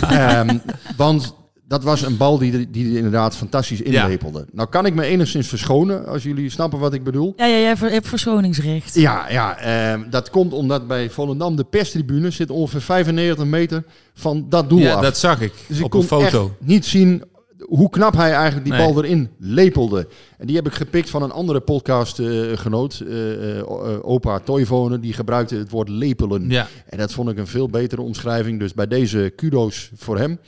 [0.00, 0.58] Ehm,
[0.96, 1.34] want
[1.68, 4.46] dat was een bal die er, die er inderdaad fantastisch inlepelde.
[4.52, 7.32] Nou kan ik me enigszins verschonen, als jullie snappen wat ik bedoel.
[7.36, 8.94] Ja, ja, jij hebt verschoningsrecht.
[8.94, 14.46] Ja, ja ehm, dat komt omdat bij Volendam de perstribune zit ongeveer 95 meter van
[14.48, 15.02] dat doel ja, af.
[15.02, 16.44] dat zag ik Dus ik op kon een foto.
[16.44, 17.22] echt niet zien
[17.58, 18.92] hoe knap hij eigenlijk die Nee.
[18.92, 20.08] bal erin lepelde.
[20.38, 23.66] En die heb ik gepikt van een andere podcastgenoot, eh, eh,
[24.02, 26.50] opa Toivonen, die gebruikte het woord lepelen.
[26.50, 26.68] Ja.
[26.86, 28.58] En dat vond ik een veel betere omschrijving.
[28.58, 30.38] Dus bij deze kudo's voor hem.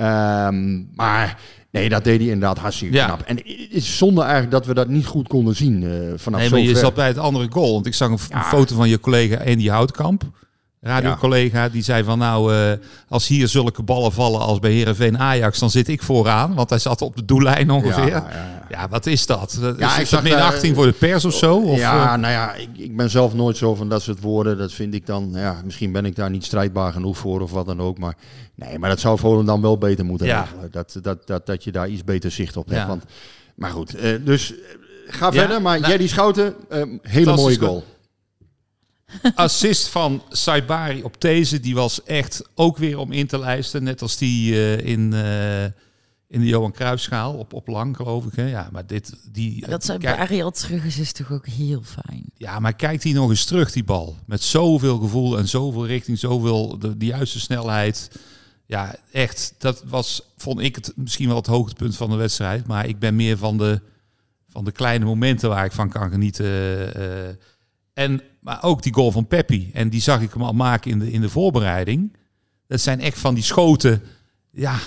[0.00, 1.38] Ehm, maar
[1.70, 3.06] nee, dat deed hij inderdaad hartstikke Ja.
[3.06, 3.20] knap.
[3.20, 6.50] En het is zonde eigenlijk dat we dat niet goed konden zien eh, vanaf Nee,
[6.50, 7.72] maar je zat bij het andere goal.
[7.72, 10.22] Want ik zag een foto van je collega Andy Houtkamp.
[10.82, 12.72] Radiocollega, die zei van nou, eh,
[13.08, 16.54] als hier zulke ballen vallen als bij Herenveen Ajax, dan zit ik vooraan.
[16.54, 18.22] Want hij zat op de doellijn ongeveer.
[18.70, 19.58] Ja, wat is dat?
[19.60, 21.56] dat Ja, is ik het zag daar- minachting voor de pers of zo?
[21.56, 24.58] Of, ja, eh, nou ja, ik, ik ben zelf nooit zo van dat soort woorden.
[24.58, 27.66] Dat vind ik dan, ja, misschien ben ik daar niet strijdbaar genoeg voor of wat
[27.66, 27.98] dan ook.
[27.98, 28.14] Maar
[28.54, 30.40] nee, maar dat zou Volendam wel beter moeten Ja.
[30.40, 30.70] regelen.
[30.70, 32.80] Dat, dat, dat, dat je daar iets beter zicht op hebt.
[32.80, 32.86] Ja.
[32.86, 33.04] Want,
[33.54, 34.58] maar goed, eh, dus eh,
[35.06, 35.62] ga verder.
[35.62, 37.84] Maar nou, Jerry Schouten, eh, hele mooie goal.
[39.34, 43.82] assist van Saibari op deze, die was echt ook weer om in te lijsten.
[43.82, 45.64] Net als die eh, in, eh,
[46.30, 48.34] in de Johan Cruijffschaal op, op lang, geloof ik.
[48.34, 48.46] Hè?
[48.48, 52.24] Ja, maar dit, die, Dat zijn kijk- bij Ariel terug is, toch ook heel fijn.
[52.36, 54.16] Ja, maar kijkt hij nog eens terug, die bal.
[54.26, 58.10] Met zoveel gevoel en zoveel richting, zoveel de, de juiste snelheid.
[58.66, 62.66] Ja, echt, dat was, vond ik het misschien wel het hoogtepunt van de wedstrijd.
[62.66, 63.80] Maar ik ben meer van de,
[64.48, 66.46] van de kleine momenten waar ik van kan genieten.
[66.94, 67.34] eh,
[68.04, 69.70] en, maar ook die goal van Peppi.
[69.72, 72.16] En die zag ik hem al maken in de, in de voorbereiding.
[72.66, 74.02] Dat zijn echt van die schoten.
[74.50, 74.80] Ja, eh,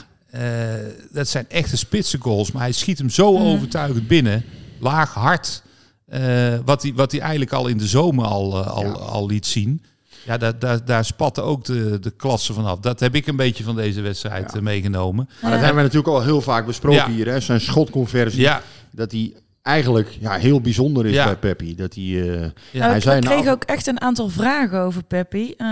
[1.11, 2.51] dat zijn echte spitse goals.
[2.51, 4.43] Maar hij schiet hem zo overtuigend binnen.
[4.79, 5.63] Laag, hard.
[6.07, 9.45] eh, wat, hij, wat hij eigenlijk al in de zomer al, eh, al, al liet
[9.45, 9.81] zien.
[10.25, 12.79] Ja, daar, daar, daar spatte ook de, de klasse vanaf.
[12.79, 14.57] Dat heb ik een beetje van deze wedstrijd Ja.
[14.57, 15.29] eh, meegenomen.
[15.41, 17.09] Maar dat hebben we natuurlijk al heel vaak besproken Ja.
[17.09, 17.27] hier.
[17.27, 17.39] Hè?
[17.39, 18.41] Zijn schotconversie.
[18.41, 21.23] Ja, Dat hij eigenlijk ja, heel bijzonder is Ja.
[21.25, 21.75] bij Peppi.
[21.75, 22.51] Dat hij, eh, ja.
[22.71, 25.53] Nou, hij ik zei kreeg nou- ook echt een aantal vragen over Peppy.
[25.57, 25.67] Eh,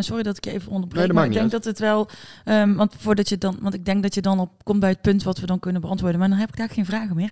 [0.00, 2.08] sorry dat ik je even onderbreek, Nee, maar ik denk dat het wel,
[2.44, 5.00] ehm, want voordat je dan, want ik denk dat je dan op komt bij het
[5.00, 7.30] punt wat we dan kunnen beantwoorden, maar dan heb ik daar geen vragen meer.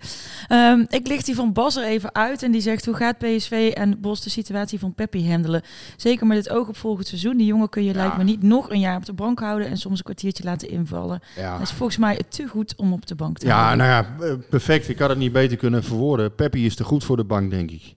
[0.48, 3.70] Ehm, ik licht die van Bas er even uit en die zegt hoe gaat PSV
[3.74, 5.62] en Bos de situatie van Peppy handelen?
[5.96, 7.36] Zeker met het oog op volgend seizoen.
[7.36, 7.96] Die jongen kun je Ja.
[7.96, 10.70] lijkt me niet nog een jaar op de bank houden en soms een kwartiertje laten
[10.70, 11.20] invallen.
[11.36, 11.52] ja.
[11.52, 13.86] Dat is volgens mij te goed om op de bank te Ja, houden.
[13.86, 14.88] nou ja, eh, perfect.
[14.88, 16.34] Ik had het niet beter kunnen verwoorden.
[16.34, 17.94] Peppi is te goed voor de bank, denk ik.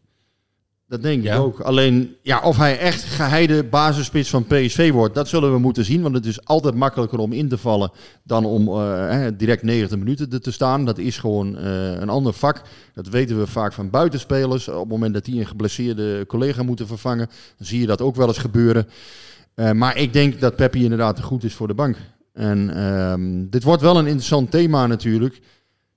[0.88, 1.34] Dat denk Ja.
[1.36, 1.60] ik ook.
[1.60, 6.02] Alleen, ja, of hij echt geheide basisspits van PSV wordt, dat zullen we moeten zien.
[6.02, 7.92] Want het is altijd makkelijker om in te vallen
[8.24, 10.86] dan om eh, direct 90 minuten er te staan.
[10.86, 12.62] Dat is gewoon eh, een ander vak.
[12.94, 14.68] Dat weten we vaak van buitenspelers.
[14.68, 18.16] Op het moment dat die een geblesseerde collega moeten vervangen, dan zie je dat ook
[18.16, 18.88] wel eens gebeuren.
[19.54, 21.98] Eh, maar ik denk dat Peppi inderdaad te goed is voor de bank.
[22.34, 25.40] En ehm, dit wordt wel een interessant thema natuurlijk.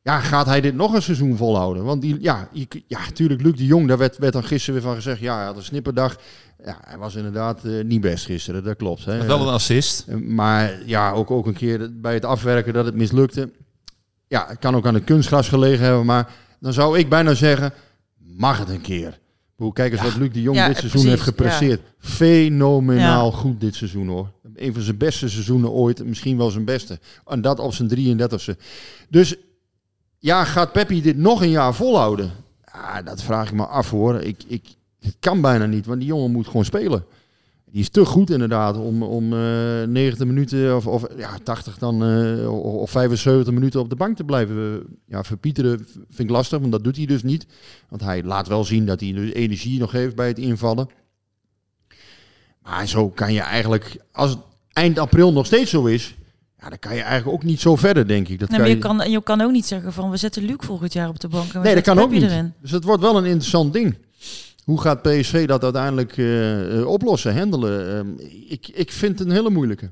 [0.03, 1.85] Ja, gaat hij dit nog een seizoen volhouden?
[1.85, 4.89] Want die, ja, je, ja, natuurlijk, Luc de Jong, daar werd, werd dan gisteren weer
[4.89, 5.21] van gezegd.
[5.21, 6.17] Ja, hij had een snipperdag.
[6.65, 9.05] Ja, hij was inderdaad eh, niet best gisteren, dat klopt.
[9.05, 9.27] Hè.
[9.27, 10.05] wel een assist.
[10.09, 13.51] Eh, Maar ja, ook, ook een keer bij het afwerken dat het mislukte.
[14.29, 16.07] Ja, het kan ook aan de kunstgras gelegen hebben.
[16.07, 17.73] Maar dan zou ik bijna zeggen,
[18.19, 19.21] mag het een keer?
[19.55, 21.81] Hoe kijk eens wat Luc de Jong Ja, dit seizoen precies, heeft gepresteerd.
[21.99, 24.33] Fenomenaal goed dit seizoen hoor.
[24.55, 26.05] Een van zijn beste seizoenen ooit.
[26.05, 26.99] Misschien wel zijn beste.
[27.27, 28.57] En dat op zijn 33ste.
[29.09, 29.37] Dus
[30.23, 32.31] ja, gaat Peppi dit nog een jaar volhouden?
[33.05, 34.21] Dat vraag ik me af hoor.
[34.21, 34.75] Ik, ik,
[35.21, 37.05] kan bijna niet, want die jongen moet gewoon spelen.
[37.65, 42.05] Die is te goed inderdaad om, om eh 90 minuten of, of ja, 80 dan,
[42.05, 44.83] eh, of of 75 minuten op de bank te blijven.
[45.07, 47.47] Ja, verpieteren vind ik lastig, want dat doet hij dus niet.
[47.89, 50.89] Want hij laat wel zien dat hij dus energie nog heeft bij het invallen.
[52.63, 54.41] Maar zo kan je eigenlijk, als het
[54.73, 56.15] eind april nog steeds zo is,
[56.63, 58.39] ja, dan kan je eigenlijk ook niet zo verder, denk ik.
[58.39, 60.57] Dat Nee, maar kan je kan, je kan ook niet zeggen van we zetten Luc
[60.59, 61.53] volgend jaar op de bank.
[61.53, 62.23] En we Nee, dat kan ook niet.
[62.23, 62.53] Erin.
[62.61, 63.99] Dus het wordt wel een interessant ding.
[64.65, 67.97] Hoe gaat PSV dat uiteindelijk eh, eh, oplossen, handelen?
[67.99, 68.09] Ehm,
[68.49, 69.91] ik, ik vind het een hele moeilijke.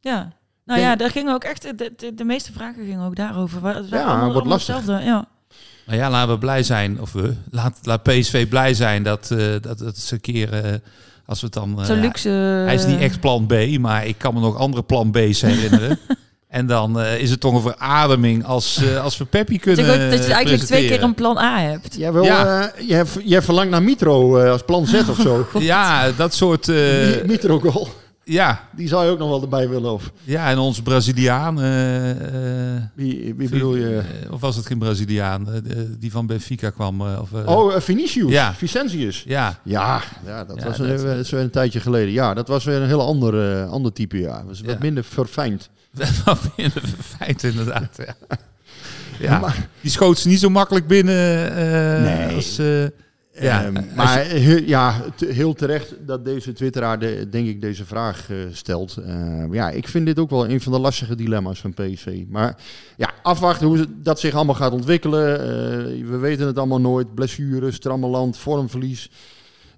[0.00, 0.16] Ja.
[0.64, 3.66] Nou Denk- ja, daar gingen ook echt, de, de, de meeste vragen gingen ook daarover.
[3.66, 4.74] Het Ja, allemaal, wordt allemaal lastig.
[4.76, 5.28] hetzelfde, Ja.
[5.86, 9.38] Maar ja, laten we blij zijn, of we, laat, laat PSV blij zijn dat, eh
[9.60, 10.72] dat het eens een keer, eh,
[11.26, 11.82] als we het dan...
[11.82, 12.28] eh, luxe...
[12.64, 15.98] Hij is niet echt plan B, maar ik kan me nog andere plan B's herinneren.
[16.48, 20.10] en dan eh, is het toch een verademing als, eh, als we Peppi Ik kunnen
[20.10, 21.94] dat je eigenlijk twee keer een plan A hebt.
[21.96, 22.70] Jij, wil, Ja.
[22.72, 25.46] eh, jij, jij verlangt naar Mitro eh, als plan Z of zo.
[25.58, 26.68] Ja, dat soort...
[26.68, 27.88] eh, Mi- Mitro goal.
[28.24, 29.92] Ja, Die zou je ook nog wel erbij willen.
[29.92, 31.60] Of, ja, en ons Braziliaan...
[31.60, 32.10] eh,
[32.76, 34.02] eh, wie, wie bedoel je?
[34.24, 35.62] eh, Of was het geen Braziliaan?
[35.98, 37.00] die van Benfica kwam.
[37.00, 38.30] of, Oh, Vinicius.
[38.30, 38.54] Ja.
[38.54, 39.22] Vicentius.
[39.26, 42.12] Ja, Ja, ja dat Ja, was dat- een, een tijdje geleden.
[42.12, 44.18] Ja, dat was weer een heel ander, ander type.
[44.18, 44.78] Ja, was wat Ja.
[44.80, 45.68] minder verfijnd.
[46.24, 46.80] wat in de
[47.18, 47.96] feit inderdaad.
[47.96, 48.14] Ja.
[49.18, 51.52] Ja, Maar- die schoot ze niet zo makkelijk binnen.
[52.02, 52.34] Nee.
[52.34, 52.58] Als,
[53.40, 57.84] ja, Ehm, als maar he- ja, heel terecht dat deze twitteraar de, denk ik deze
[57.84, 58.96] vraag eh, stelt.
[58.96, 62.22] Ehm, ja, ik vind dit ook wel een van de lastige dilemma's van PSV.
[62.28, 62.56] Maar
[62.96, 65.40] ja, afwachten hoe dat zich allemaal gaat ontwikkelen.
[65.40, 65.46] Eh,
[66.10, 67.14] we weten het allemaal nooit.
[67.14, 69.10] Blessures, strammeland, vormverlies.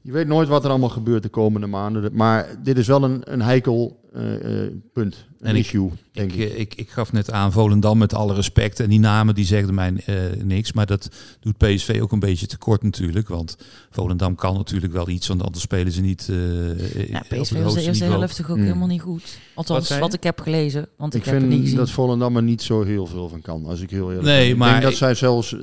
[0.06, 2.10] Je weet nooit wat er allemaal gebeurt de komende maanden.
[2.14, 5.26] Maar dit is wel een, een heikel eh, eh, punt.
[5.40, 6.50] Een En ik- issue, denk ik, ik.
[6.50, 8.80] eh, ik, ik gaf net aan Volendam met alle respect.
[8.80, 10.14] En die namen die zegden mij eh,
[10.44, 10.72] niks.
[10.72, 11.08] Maar dat
[11.40, 13.28] doet PSV ook een beetje tekort natuurlijk.
[13.28, 13.56] Want
[13.90, 15.26] Volendam kan natuurlijk wel iets.
[15.28, 18.62] Want anders spelen ze niet eh Ja, PSV was de eerste helft toch ook Mm.
[18.62, 19.38] helemaal niet goed.
[19.54, 20.16] Althans, wat, je?
[20.16, 20.88] ik heb gelezen.
[20.96, 21.78] Want ik, Ik heb het niet vind gezien.
[21.78, 24.48] dat Volendam er niet zo heel veel van kan, als ik heel eerlijk Nee, ben.
[24.50, 25.54] Ik maar denk dat ik- zij zelfs...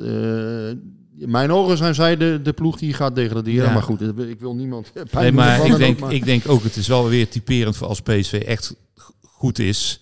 [1.17, 3.67] in mijn ogen zijn zij de, de ploeg die gaat degraderen.
[3.67, 3.73] Ja.
[3.73, 6.63] Maar goed, ik wil niemand pijn Nee, maar ik en denk, maar- ik denk ook,
[6.63, 8.75] het is wel weer typerend voor als PSV echt
[9.21, 10.01] goed is,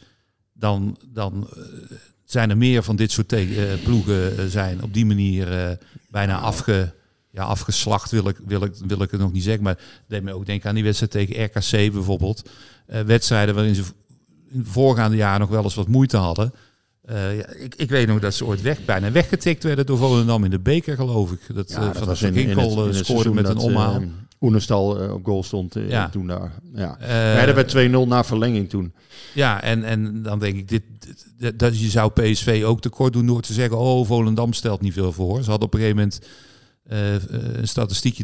[0.54, 1.62] dan, dan eh,
[2.26, 3.48] zijn er meer van dit soort eh,
[3.84, 5.78] ploegen eh, zijn op die manier
[6.10, 6.94] bijna afge,
[7.32, 9.64] ja, afgeslacht, wil ik, wil, ik, wil ik het nog niet zeggen.
[9.64, 12.50] Maar het deed me ook denken aan die wedstrijd tegen RKC bijvoorbeeld.
[12.86, 13.84] Wedstrijden waarin ze
[14.50, 16.54] in de voorgaande jaren nog wel eens wat moeite hadden.
[17.02, 20.44] Eh, ja, ik, ik weet nog dat ze ooit weg, bijna weggetikt werden door Volendam
[20.44, 21.40] in de beker, geloof ik.
[21.56, 23.34] Dat, Ja, eh, dat van was de in, in het, Ginkel in eh, het scoorde
[23.34, 23.96] met een omhaal.
[24.02, 24.08] eh,
[24.42, 26.10] Oenestal op goal stond Ja.
[26.10, 26.52] toen daar.
[26.76, 26.98] Ja.
[27.00, 28.94] Eh, ja, dat werd 2-0 na verlenging toen.
[29.34, 30.82] Ja, en, en dan denk ik, dit,
[31.38, 34.94] dit- dat je zou PSV ook tekort doen door te zeggen, oh, Volendam stelt niet
[34.94, 35.44] veel voor.
[35.44, 36.22] Ze hadden op een gegeven moment
[37.58, 38.24] een statistiekje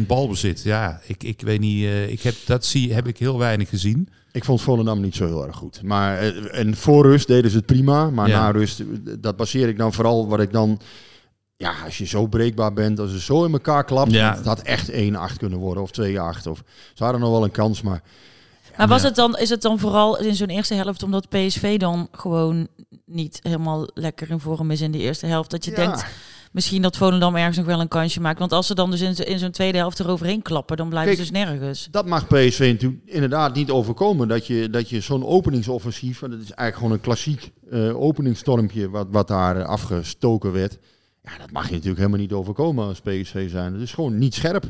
[0.00, 0.62] 73% balbezit.
[0.62, 4.08] Ja, ik, ik weet niet, ik heb, dat zie, heb ik heel weinig gezien.
[4.38, 5.82] Ik vond Volendam niet zo heel erg goed.
[5.82, 8.10] Maar eh, en voor rust deden ze het prima.
[8.10, 8.40] Maar Ja.
[8.40, 8.86] na rust, eh,
[9.18, 10.80] dat baseer ik dan vooral wat ik dan
[11.56, 14.34] ja, als je zo breekbaar bent, als het zo in elkaar klapt, Ja.
[14.36, 16.46] het had echt 1-8 kunnen worden of 2-8.
[16.46, 16.62] Of
[16.94, 18.02] ze hadden nog wel een kans, maar
[18.76, 19.06] Maar was Ja.
[19.06, 22.68] het dan, is het dan vooral in zo'n eerste helft omdat PSV dan gewoon
[23.06, 25.50] niet helemaal lekker in vorm is in de eerste helft?
[25.50, 25.76] Dat je Ja.
[25.76, 26.04] denkt
[26.52, 28.38] misschien dat Volendam ergens nog wel een kansje maakt.
[28.38, 31.14] Want als ze dan dus in, zo- in zo'n tweede helft eroverheen klappen, dan blijven
[31.14, 31.88] Kijk, ze dus nergens.
[31.90, 34.28] dat mag PSV natuurlijk inderdaad niet overkomen.
[34.28, 38.90] Dat je, dat je zo'n openingsoffensief, want het is eigenlijk gewoon een klassiek eh openingstormpje
[38.90, 40.78] wat, wat daar afgestoken werd.
[41.22, 43.72] Ja, dat mag je natuurlijk helemaal niet overkomen als PSV zijn.
[43.72, 44.64] Het is gewoon niet scherp.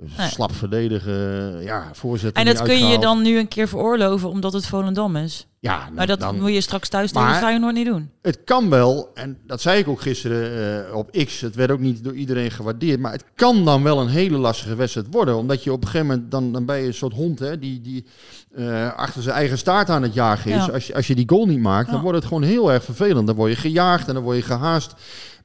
[0.00, 0.28] Nee.
[0.28, 4.66] slap verdedigen, ja, voorzetten En dat kun je dan nu een keer veroorloven omdat het
[4.66, 5.46] Volendam is.
[5.58, 8.10] Ja, nou, Maar dat dan, moet je straks thuis tegen Feyenoord niet doen.
[8.22, 11.78] Het kan wel, en dat zei ik ook gisteren eh, op X, het werd ook
[11.80, 15.36] niet door iedereen gewaardeerd, maar het kan dan wel een hele lastige wedstrijd worden.
[15.36, 17.80] Omdat je op een gegeven moment, dan, dan ben je een soort hond hè, die,
[17.80, 18.06] die
[18.54, 20.66] eh, achter zijn eigen staart aan het jagen is.
[20.66, 20.72] Ja.
[20.72, 22.02] Als, je, als je die goal niet maakt, dan Ja.
[22.02, 23.26] wordt het gewoon heel erg vervelend.
[23.26, 24.94] Dan word je gejaagd en dan word je gehaast.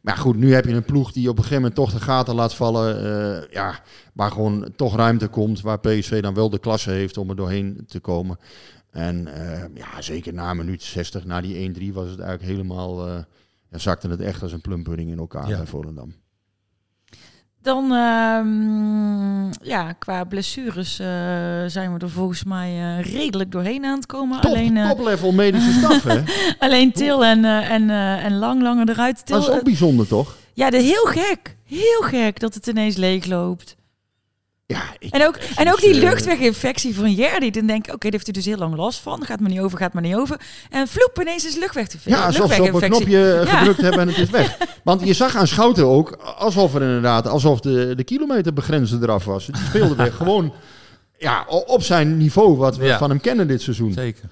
[0.01, 2.35] Maar goed, nu heb je een ploeg die op een gegeven moment toch de gaten
[2.35, 2.97] laat vallen.
[3.43, 3.79] eh, ja,
[4.13, 7.83] waar gewoon toch ruimte komt, waar PSV dan wel de klasse heeft om er doorheen
[7.87, 8.37] te komen.
[8.91, 13.07] En eh, ja, zeker na minuut 60, na die 1-3, was het eigenlijk helemaal...
[13.07, 13.23] eh,
[13.69, 15.57] ja, zakte het echt als een plumpudding in elkaar Ja.
[15.57, 16.13] bij Volendam.
[17.61, 21.07] Dan, ehm, ja, qua blessures eh,
[21.67, 24.41] zijn we er volgens mij eh, redelijk doorheen aan het komen.
[24.41, 26.23] Top, alleen, eh, top-level medische staf, hè?
[26.65, 29.25] alleen Til en, en, en Lang langer eruit.
[29.25, 30.35] Til, Dat is ook bijzonder, toch?
[30.53, 31.57] ja, de, heel gek.
[31.65, 33.75] Heel gek dat het ineens leeg loopt.
[34.71, 37.49] Ja, ik, En ook, en ook die eh, luchtweginfectie van Jerdy.
[37.49, 39.25] Dan denk ik, oké, daar heeft hij dus heel lang last van.
[39.25, 40.39] Gaat maar niet over, gaat maar niet over.
[40.69, 42.11] En vloep, ineens is luchtweginfectie.
[42.11, 43.57] Ja, alsof ze op een knopje eh, Ja.
[43.57, 44.57] gedrukt hebben en het is weg.
[44.83, 49.45] Want je zag aan Schouten ook, alsof er inderdaad, alsof de, de kilometerbegrenzer eraf was.
[49.45, 50.53] Die speelde weer gewoon
[51.17, 52.97] ja, op zijn niveau wat we Ja.
[52.97, 53.93] van hem kennen dit seizoen.
[53.93, 54.29] Zeker.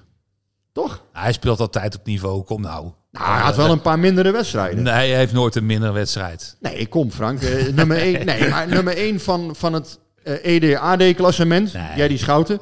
[0.72, 1.02] Toch?
[1.12, 2.42] Hij speelt altijd op niveau.
[2.42, 2.90] Kom nou.
[3.12, 4.82] Nou, hij had wel een paar mindere wedstrijden.
[4.82, 6.56] Nee, hij heeft nooit een minder wedstrijd.
[6.60, 7.42] Nee, kom Frank.
[7.42, 9.98] Eh, nummer 1 nee, maar nummer één van, van het
[10.32, 11.72] ED-AD-klassement.
[11.72, 11.96] Nee.
[11.96, 12.60] Jij die Schouten.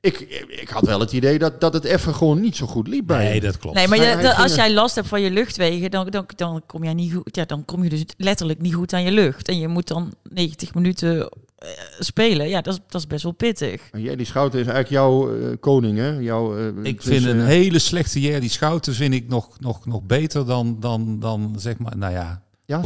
[0.00, 0.18] Ik,
[0.48, 3.24] ik had wel het idee dat, dat het even gewoon niet zo goed liep bij
[3.28, 3.76] Nee, dat klopt.
[3.76, 6.84] Nee, maar je- dat- als jij last hebt van je luchtwegen, dan, dan, dan kom
[6.84, 7.36] jij niet goed.
[7.36, 9.48] Ja, dan kom je dus letterlijk niet goed aan je lucht.
[9.48, 11.68] En je moet dan 90 minuten eh,
[11.98, 12.48] spelen.
[12.48, 13.82] Ja, dat is, dat is best wel pittig.
[13.92, 16.10] Jij die Schouten is eigenlijk jouw eh, koning, hè?
[16.10, 19.86] Jouw, eh, Ik dus, vind een eh, hele slechte Jerdy Schouten vind ik nog, nog,
[19.86, 22.80] nog beter dan, dan, dan zeg maar, nou ja, Ja,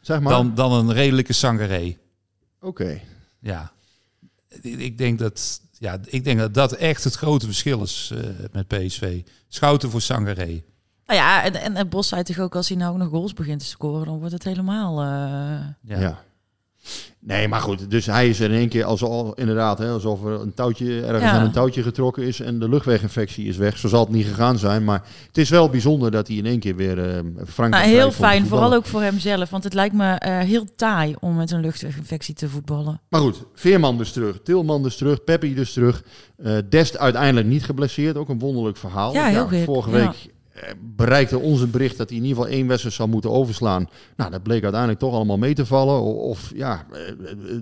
[0.00, 0.32] zeg, maar.
[0.32, 1.96] dan, dan een redelijke Sangaré.
[2.60, 3.00] Oké.
[3.44, 3.72] Ja.
[4.62, 8.20] Ik denk dat, ja, ik denk dat dat echt het grote verschil is eh,
[8.52, 9.22] met PSV.
[9.48, 10.62] Schouten voor Sangaré.
[11.06, 13.32] Nou ja, en, en, en Bos zei toch ook, als hij nou ook nog goals
[13.32, 15.00] begint te scoren, dan wordt het helemaal...
[15.00, 15.06] eh,
[15.80, 16.00] Ja.
[16.00, 16.22] Ja.
[17.20, 17.90] Nee, maar goed.
[17.90, 21.22] Dus hij is er in één keer alsof, inderdaad, hè, alsof er een touwtje, ergens
[21.22, 21.30] Ja.
[21.30, 23.78] aan een touwtje getrokken is en de luchtweginfectie is weg.
[23.78, 24.84] Zo zal het niet gegaan zijn.
[24.84, 28.10] Maar het is wel bijzonder dat hij in één keer weer eh Frank Nou, heel
[28.10, 29.50] fijn, vooral ook voor hemzelf.
[29.50, 33.00] Want het lijkt me eh, heel taai om met een luchtweginfectie te voetballen.
[33.08, 36.02] Maar goed, Veerman dus terug, Tilman dus terug, Peppi dus terug.
[36.36, 39.12] Eh, Dest uiteindelijk niet geblesseerd, ook een wonderlijk verhaal.
[39.12, 40.33] Ja, heel Vorige week
[40.80, 43.88] bereikte ons een bericht dat hij in ieder geval één wedstrijd zou moeten overslaan.
[44.16, 46.00] Nou, dat bleek uiteindelijk toch allemaal mee te vallen.
[46.02, 46.98] Of, ja, eh,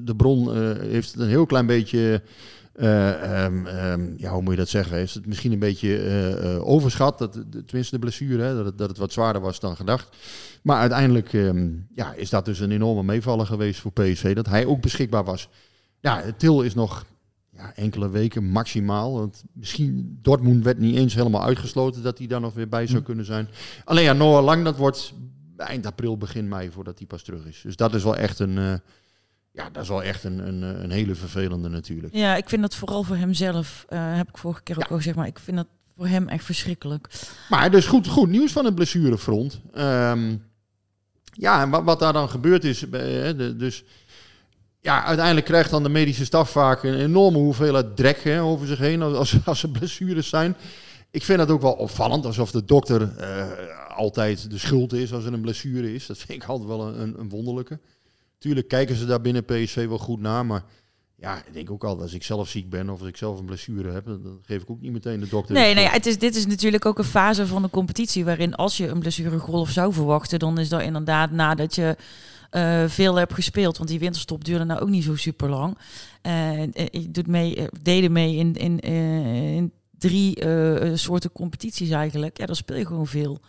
[0.03, 2.23] de bron eh, heeft het een heel klein beetje...
[2.73, 4.99] eh, ehm, ehm, ja, hoe moet je dat zeggen?
[4.99, 7.33] Is het misschien een beetje eh, eh, overschat, dat,
[7.67, 10.17] tenminste de blessure, hè, dat, het, dat het wat zwaarder was dan gedacht.
[10.63, 14.67] Maar uiteindelijk ehm, ja, is dat dus een enorme meevaller geweest voor PSV, dat hij
[14.67, 15.49] ook beschikbaar was.
[16.01, 17.05] Ja, Til is nog
[17.63, 19.13] ja, enkele weken maximaal.
[19.13, 23.03] Want misschien Dortmund werd niet eens helemaal uitgesloten dat hij daar nog weer bij zou
[23.03, 23.49] kunnen zijn.
[23.85, 25.13] Alleen ja, Noah Lang, dat wordt
[25.57, 27.61] eind april, begin mei voordat hij pas terug is.
[27.63, 28.75] Dus dat is wel echt een, eh,
[29.51, 32.15] ja, dat is wel echt een, een, een hele vervelende natuurlijk.
[32.15, 35.17] Ja, ik vind dat vooral voor hemzelf, eh heb ik vorige keer ook al gezegd,
[35.17, 37.09] maar ik vind dat voor hem echt verschrikkelijk.
[37.51, 39.61] Maar dus goed, goed nieuws van het blessurefront.
[39.73, 40.37] Ehm,
[41.33, 43.85] ja, en wat, wat daar dan gebeurd is, eh, de- dus
[44.83, 49.03] ja, uiteindelijk krijgt dan de medische staf vaak een enorme hoeveelheid drek over zich heen
[49.03, 50.57] als, als er blessures zijn.
[51.11, 53.47] Ik vind dat ook wel opvallend, alsof de dokter eh,
[53.97, 56.07] altijd de schuld is als er een blessure is.
[56.07, 57.79] Dat vind ik altijd wel een, een wonderlijke.
[58.39, 60.65] Tuurlijk kijken ze daar binnen PSV wel goed naar, maar
[61.23, 63.45] ja, ik denk ook altijd als ik zelf ziek ben of als ik zelf een
[63.45, 65.55] blessure heb, dan geef ik ook niet meteen de dokter.
[65.55, 68.77] Nee, nee, het is, dit is natuurlijk ook een fase van de competitie waarin als
[68.77, 71.97] je een blessuregolf zou verwachten, dan is dat inderdaad nadat je
[72.51, 73.77] eh, veel hebt gespeeld.
[73.77, 75.79] Want die winterstop duurde nou ook niet zo super lang.
[76.91, 82.39] je doet mee, eh, deden mee in, in, eh, in drie eh, soorten competities eigenlijk.
[82.39, 83.41] Ja, dan speel je gewoon veel.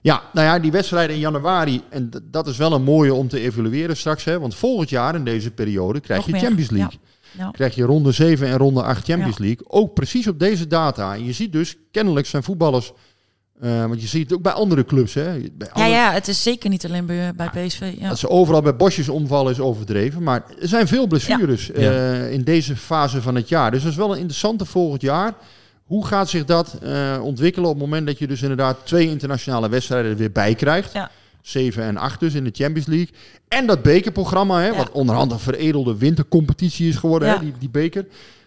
[0.00, 3.40] Ja, nou ja, die wedstrijden in januari, en dat is wel een mooie om te
[3.40, 4.24] evalueren straks.
[4.24, 6.98] Hè, want volgend jaar in deze periode krijg Nog je meer, Champions League.
[7.02, 7.08] Ja.
[7.52, 9.44] Krijg je ronde 7 en ronde 8 Champions Ja.
[9.44, 9.64] League.
[9.68, 11.14] Ook precies op deze data.
[11.14, 12.92] En je ziet dus, kennelijk zijn voetballers
[13.60, 15.14] Eh, want je ziet het ook bij andere clubs.
[15.14, 15.24] Hè?
[15.32, 17.92] Bij Ja, andere- ja, het is zeker niet alleen bij, bij PSV.
[17.98, 18.08] Ja.
[18.08, 20.22] Dat ze overal bij bosjes omvallen is overdreven.
[20.22, 23.70] Maar er zijn veel blessures eh, in deze fase van het jaar.
[23.70, 25.34] Dus dat is wel een interessante volgend jaar.
[25.84, 29.68] Hoe gaat zich dat eh, ontwikkelen op het moment dat je dus inderdaad twee internationale
[29.68, 30.92] wedstrijden er weer bij krijgt?
[30.92, 31.10] Ja.
[31.42, 33.08] 7 en 8 dus in de Champions League.
[33.48, 34.76] En dat bekerprogramma, hè, Ja.
[34.76, 37.34] wat onderhand een veredelde wintercompetitie is geworden, Ja.
[37.34, 38.06] hè, die, die beker.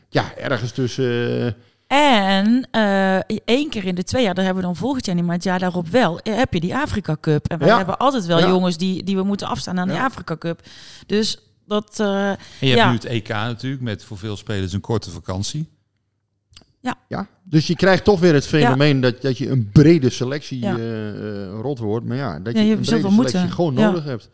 [0.10, 1.06] Ja, ergens tussen...
[1.46, 1.52] eh,
[1.88, 5.26] En eh, één keer in de twee jaar, dat hebben we dan volgend jaar niet,
[5.26, 7.48] maar het jaar daarop wel, eh, heb je die Afrika Cup.
[7.48, 7.78] En wij Ja.
[7.78, 8.48] hebben altijd wel Ja.
[8.48, 10.04] jongens die, die we moeten afstaan aan die Ja.
[10.06, 10.62] Afrika Cup.
[11.06, 12.00] Dus dat...
[12.00, 15.68] eh, En je hebt nu het EK natuurlijk, met voor veel spelers een korte vakantie.
[17.08, 20.76] Ja, dus je krijgt toch weer het fenomeen dat, dat je een brede selectie Ja.
[20.78, 22.06] eh, eh, rot wordt.
[22.06, 23.50] Maar ja, dat Ja, je, een brede selectie moeten.
[23.52, 23.86] gewoon Ja.
[23.90, 24.30] nodig hebt.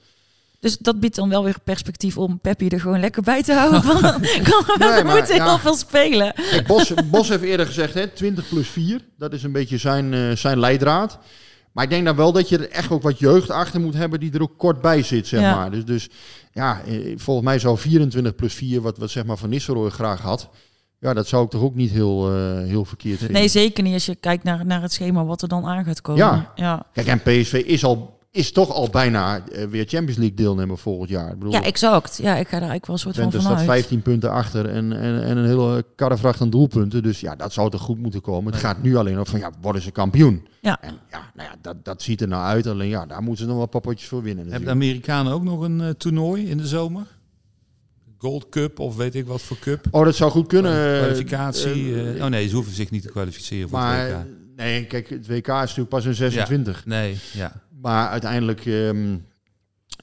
[0.60, 3.84] Dus dat biedt dan wel weer perspectief om Peppi er gewoon lekker bij te houden.
[3.86, 5.46] Want dan kan Nee, maar moeten ja.
[5.48, 6.34] heel veel spelen.
[6.36, 9.02] Kijk, Bos, Bos heeft eerder gezegd, hè, 20 plus 4.
[9.18, 11.20] Dat is een beetje zijn, eh, zijn leidraad.
[11.72, 14.20] Maar ik denk dan wel dat je er echt ook wat jeugd achter moet hebben
[14.20, 15.56] die er ook kort bij zit, zeg Ja.
[15.56, 15.72] maar.
[15.72, 16.10] Dus, dus
[16.54, 16.82] ja,
[17.16, 20.50] volgens mij zou 24 plus 4, wat, wat zeg maar Van Nistelrooy graag had.
[21.00, 23.36] Ja, dat zou ik toch ook niet heel, eh, heel verkeerd vinden.
[23.36, 26.02] Nee, zeker niet als je kijkt naar, naar het schema wat er dan aan gaat
[26.02, 26.26] komen.
[26.26, 26.52] Ja.
[26.56, 26.86] ja.
[26.94, 31.10] Kijk, en PSV is, al, is toch al bijna eh, weer Champions League deelnemer volgend
[31.10, 31.32] jaar.
[31.32, 32.18] Ik bedoel, Ja, exact.
[32.22, 33.80] Ja, ik ga daar eigenlijk wel een soort Twente van staat vanuit.
[33.80, 37.04] 15 punten achter en, en, en een hele karrevracht aan doelpunten.
[37.04, 38.52] Dus ja, dat zou toch goed moeten komen.
[38.52, 40.48] Het gaat nu alleen over van, ja, worden ze kampioen?
[40.62, 40.82] Ja.
[40.82, 42.68] En ja, nou ja, dat, dat ziet er nou uit.
[42.68, 44.46] Alleen ja, daar moeten ze nog wel papotjes voor winnen.
[44.48, 44.72] Hebben de.
[44.72, 47.18] Amerikanen ook nog een eh, toernooi in de zomer?
[48.19, 49.86] Gold Cup of weet ik wat voor cup?
[49.91, 50.93] Oh, dat zou goed kunnen.
[50.93, 51.93] eh, Kwalificatie.
[51.95, 54.25] eh, eh, oh nee, ze hoeven zich niet te kwalificeren voor het maar WK.
[54.55, 56.86] nee, kijk, het WK is natuurlijk pas in 26.
[56.86, 57.62] Nee, ja.
[57.82, 59.17] Maar uiteindelijk, ehm,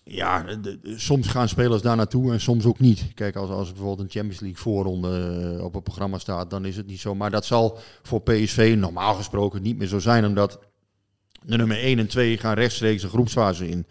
[0.04, 3.04] ja, de- de- soms gaan spelers daar naartoe en soms ook niet.
[3.14, 6.86] Kijk, als, als bijvoorbeeld een Champions League voorronde op het programma staat, dan is het
[6.86, 7.14] niet zo.
[7.14, 10.58] Maar dat zal voor PSV normaal gesproken niet meer zo zijn, omdat
[11.44, 13.86] de nummer 1 en 2 gaan rechtstreeks de groepsfase in.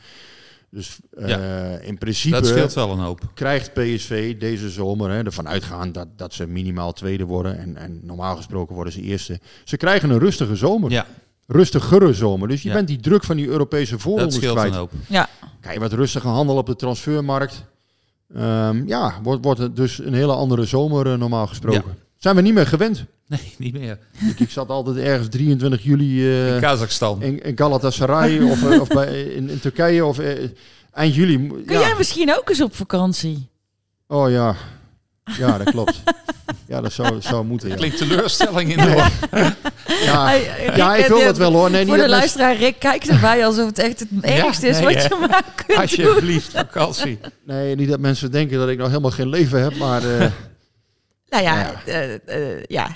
[0.69, 3.21] Dus eh, in principe Dat scheelt wel een hoop.
[3.33, 7.57] krijgt PSV deze zomer hè, ervan uitgaan dat, dat ze minimaal tweede worden.
[7.57, 9.39] En, en normaal gesproken worden ze eerste.
[9.63, 10.91] Ze krijgen een rustige zomer.
[10.91, 11.05] Ja,
[11.47, 12.47] Rustigere zomer.
[12.47, 12.75] Dus je Ja.
[12.75, 14.71] bent die druk van die Europese dat voorrondes scheelt kwijt.
[14.71, 14.91] een hoop.
[15.07, 15.29] Ja,
[15.61, 17.63] Kijk, wat rustige handel op de transfermarkt.
[18.35, 21.97] Ehm, ja, wordt, wordt het dus een hele andere zomer eh, normaal gesproken.
[22.25, 23.03] Zijn we niet meer gewend.
[23.27, 23.97] Nee, niet meer.
[24.29, 27.21] ik, ik zat altijd ergens 23 juli eh, In Kazachstan.
[27.21, 30.49] in, in Galatasaray of, eh, of bij, in, in Turkije of eh,
[30.93, 31.47] eind juli.
[31.47, 31.79] kun Ja.
[31.79, 33.47] jij misschien ook eens op vakantie?
[34.07, 34.55] Oh ja,
[35.37, 36.01] ja dat klopt.
[36.67, 37.69] ja, dat zou, zou moeten.
[37.69, 39.05] Ja, Klinkt teleurstelling in de
[40.03, 40.29] ja.
[40.31, 41.71] Rick, ja ik wil dat wel hoor.
[41.71, 44.93] Nee, niet Voor de luisteraar, Rick kijkt erbij alsof het echt het ergste is nee,
[44.93, 45.77] wat je maar kunt doen.
[45.77, 47.19] Alsjeblieft, vakantie.
[47.45, 50.31] nee, niet dat mensen denken dat ik nog helemaal geen leven heb, maar eh,
[51.29, 51.81] Nou ja, Ja.
[51.85, 52.87] eh, eh, ja.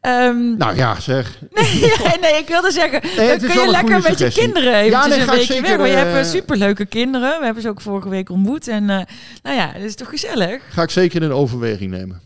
[0.00, 1.38] Ehm, nou ja, zeg.
[1.50, 5.20] nee, nee, ik wilde zeggen, dan kun je lekker met je kinderen Ja, eventjes nee,
[5.20, 5.76] een weekje zeker, weg.
[5.78, 7.38] Maar je hebt eh, superleuke kinderen.
[7.38, 8.68] We hebben ze ook vorige week ontmoet.
[8.68, 9.06] En nou
[9.42, 10.62] ja, dat is toch gezellig.
[10.70, 12.20] Ga ik zeker in overweging nemen.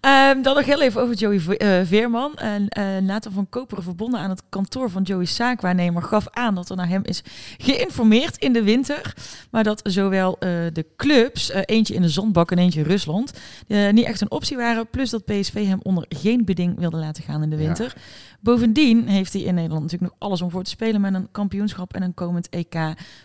[0.00, 2.34] Ehm, dan nog heel even over Joey eh, Veerman.
[2.34, 2.68] En
[3.04, 6.88] Nathan van Koperen, verbonden aan het kantoor van Joey's zaakwaarnemer, gaf aan dat er naar
[6.88, 7.22] hem is
[7.58, 9.14] geïnformeerd in de winter.
[9.50, 13.32] Maar dat zowel eh, de clubs, eentje in de zondbak en eentje in Rusland,
[13.92, 14.88] niet echt een optie waren.
[14.90, 17.74] Plus dat PSV hem onder geen beding wilde laten gaan in de Ja.
[18.40, 21.94] Bovendien heeft hij in Nederland natuurlijk nog alles om voor te spelen met een kampioenschap
[21.94, 22.74] en een komend EK.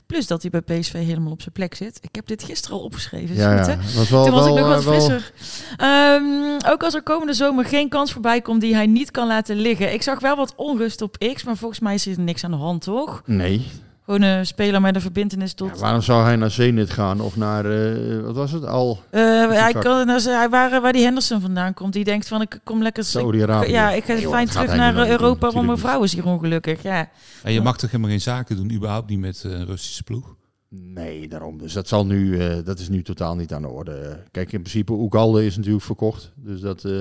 [0.05, 1.99] Plus dat hij bij PSV helemaal op zijn plek zit.
[2.01, 3.35] Ik heb dit gisteren al opgeschreven.
[3.35, 3.77] Ja, ja.
[3.95, 5.31] Was wel, Toen was wel, ik nog wat eh, wel- frisser.
[5.77, 9.55] Ehm, ook als er komende zomer geen kans voorbij komt die hij niet kan laten
[9.55, 9.93] liggen.
[9.93, 12.57] Ik zag wel wat onrust op X, maar volgens mij is er niks aan de
[12.57, 13.21] hand, toch?
[13.25, 13.67] Nee.
[14.05, 15.69] Gewoon een speler met een verbindenis tot...
[15.73, 19.21] Ja, waarom zou hij naar Zenit gaan of naar, eh, wat was het, al Eh,
[19.49, 21.93] hij, kan, nou, hij waar, waar die Henderson vandaan komt.
[21.93, 23.03] Die denkt van, ik kom lekker...
[23.03, 23.71] Saudi-Arabië?
[23.71, 26.83] Ja, ik ga fijn terug naar eh, doen, Europa, want mijn vrouw is hier ongelukkig.
[26.83, 27.09] Ja.
[27.43, 30.35] En je mag toch helemaal geen zaken doen, überhaupt niet met eh, een Russische ploeg?
[30.69, 31.57] Nee, daarom.
[31.57, 34.23] Dus dat, zal nu, eh, dat is nu totaal niet aan de orde.
[34.31, 36.31] Kijk, in principe, Oegalde is natuurlijk verkocht.
[36.35, 36.85] Dus dat...
[36.85, 36.91] eh,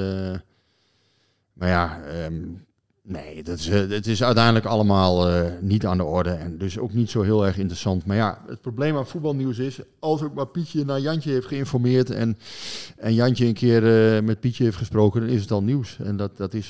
[1.53, 2.43] maar ja, ehm,
[3.03, 6.31] nee, dat is, eh, het is uiteindelijk allemaal eh, niet aan de orde.
[6.31, 8.07] En dus ook niet zo heel erg interessant.
[8.07, 9.79] Maar ja, het probleem aan voetbalnieuws is...
[9.99, 12.11] als ook maar Pietje naar Jantje heeft geïnformeerd...
[12.11, 12.38] en,
[12.97, 15.21] en Jantje een keer eh, met Pietje heeft gesproken...
[15.21, 15.97] dan is het al nieuws.
[16.05, 16.69] En dat, dat, is,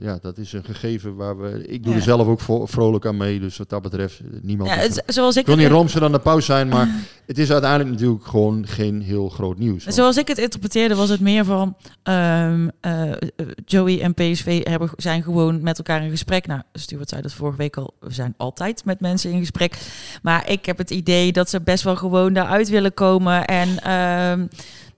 [0.00, 1.66] ja, dat is een gegeven waar we...
[1.66, 1.98] Ik doe Ja.
[1.98, 3.40] er zelf ook vrolijk aan mee.
[3.40, 4.70] Dus wat dat betreft, niemand...
[4.70, 6.88] Ja, het- zoals ik ik wil niet romser dan de pauze zijn, maar
[7.26, 9.84] het is uiteindelijk natuurlijk gewoon geen heel groot nieuws.
[9.84, 13.16] Want- Zoals ik het interpreteerde was het meer van ehm, eh, eh,
[13.64, 16.46] Joey en PSV hebben, zijn gewoon met elkaar in gesprek.
[16.46, 19.78] Nou, Stuart zei dat vorige week al, we zijn altijd met mensen in gesprek.
[20.22, 24.46] Maar ik heb het idee dat ze best wel gewoon daaruit willen komen en ehm,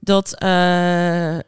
[0.01, 1.41] dat eh, eh,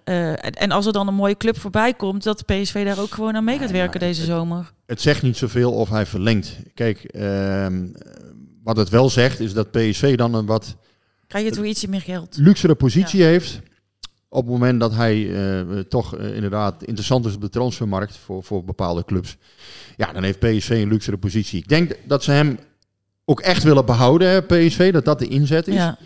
[0.63, 3.45] en als er dan een mooie club voorbij komt, dat PSV daar ook gewoon aan
[3.45, 4.73] mee gaat werken deze zomer.
[4.87, 6.57] Het zegt niet zoveel of hij verlengt.
[6.75, 7.87] Kijk, ehm,
[8.67, 10.77] wat het wel zegt is dat PSV dan een wat
[11.27, 12.37] Krijg je toch ietsje meer geld?
[12.37, 13.61] luxere positie heeft.
[14.29, 18.45] Op het moment dat hij eh, toch eh, inderdaad interessant is op de transfermarkt voor,
[18.45, 19.37] voor bepaalde clubs.
[19.97, 21.59] Ja, dan heeft PSV een luxere positie.
[21.59, 22.59] Ik denk dat ze hem
[23.25, 24.93] ook echt willen behouden, hè, PSV.
[24.93, 25.75] Dat dat de inzet is.
[25.75, 25.99] Ja.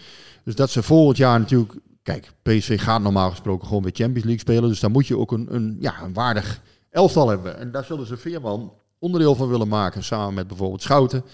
[0.45, 1.75] Dus dat ze volgend jaar natuurlijk...
[2.03, 4.69] Kijk, PSV gaat normaal gesproken gewoon weer Champions League spelen.
[4.69, 7.59] Dus daar moet je ook een, een, ja, een waardig elftal hebben.
[7.59, 10.05] En daar zullen ze Veerman onderdeel van willen maken.
[10.05, 11.25] Samen met bijvoorbeeld Schouten.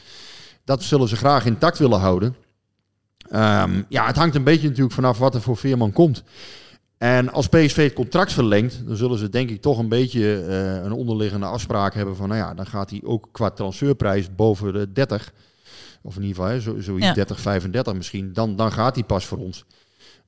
[0.66, 2.36] Dat zullen ze graag intact willen houden.
[3.30, 6.22] Ehm, ja, het hangt een beetje natuurlijk vanaf wat er voor Veerman komt.
[6.98, 10.84] En als PSV het contract verlengt, dan zullen ze denk ik toch een beetje eh,
[10.84, 14.92] een onderliggende afspraak hebben van, nou ja, dan gaat hij ook qua transferprijs boven de
[14.92, 15.32] 30,
[16.02, 17.12] of in ieder geval hè, zo, zoiets Ja.
[17.12, 19.64] 30, 35 misschien, dan, dan gaat hij pas voor ons.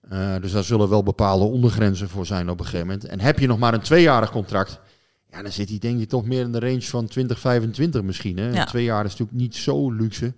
[0.08, 3.04] Eh, dus daar zullen wel bepaalde ondergrenzen voor zijn op een gegeven moment.
[3.04, 4.80] En heb je nog maar een tweejarig contract,
[5.30, 8.38] ja, dan zit hij denk ik toch meer in de range van 20, 25 misschien.
[8.38, 8.50] Hè?
[8.50, 8.64] Ja.
[8.64, 10.32] Twee jaar is natuurlijk niet zo luxe.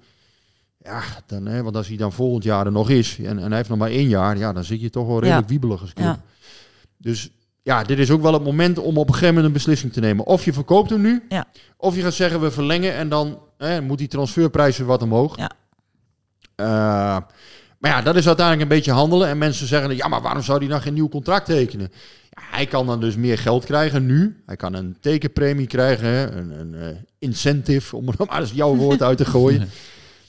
[0.84, 3.57] Ja, dan, hè, want als hij dan volgend jaar er nog is en, en hij
[3.57, 5.49] heeft nog maar één jaar, ja, dan zit je toch wel redelijk Ja.
[5.51, 6.07] wiebelig als club.
[6.07, 6.20] Ja.
[6.97, 7.30] Dus
[7.62, 10.01] ja, dit is ook wel het moment om op een gegeven moment een beslissing te
[10.01, 10.26] nemen.
[10.26, 11.47] Of je verkoopt hem nu, Ja.
[11.76, 15.36] of je gaat zeggen we verlengen en dan hè, moet die transferprijs weer wat omhoog.
[15.36, 15.51] Ja.
[16.55, 16.66] Eh,
[17.78, 19.28] maar ja, dat is uiteindelijk een beetje handelen.
[19.28, 21.93] En mensen zeggen, ja, maar waarom zou hij dan geen nieuw contract tekenen?
[22.51, 24.42] Hij kan dan dus meer geld krijgen nu.
[24.46, 29.03] Hij kan een tekenpremie krijgen, een, een eh, incentive, om er maar eens jouw woord
[29.03, 29.68] uit te gooien.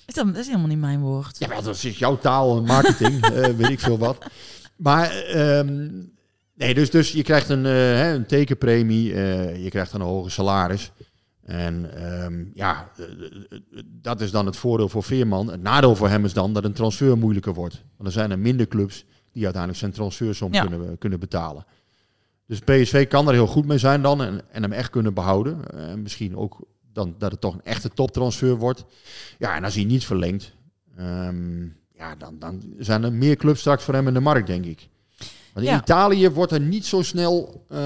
[0.06, 1.40] Is dat, dat is helemaal niet mijn woord.
[1.40, 4.26] Ja, wel, dat is jouw taal en marketing, eh, weet ik veel wat.
[4.76, 5.90] Maar ehm,
[6.54, 9.04] nee, dus, dus je krijgt een, eh, hè, een tekenpremie,
[9.64, 10.92] je krijgt een hoger salaris.
[11.44, 12.92] En ehm, ja,
[13.86, 15.52] dat is dan het voordeel voor Veerman.
[15.52, 17.84] Het nadeel voor hem is dan dat een transfer moeilijker wordt.
[17.98, 20.66] Want er zijn er minder clubs die uiteindelijk zijn transfersom Ja.
[20.66, 21.66] kunnen, kunnen betalen.
[22.52, 25.60] Dus PSV kan er heel goed mee zijn dan en, en hem echt kunnen behouden.
[25.74, 26.60] Eh, misschien ook
[26.94, 28.86] dan, dat het toch een echte toptransfer wordt.
[29.38, 30.54] Ja, en als hij niet verlengt,
[30.98, 31.62] ehm,
[31.94, 34.90] ja, dan, dan zijn er meer clubs straks voor hem in de markt, denk ik.
[35.54, 35.82] Want in Ja.
[35.82, 37.66] Italië wordt er niet zo snel...
[37.70, 37.78] eh,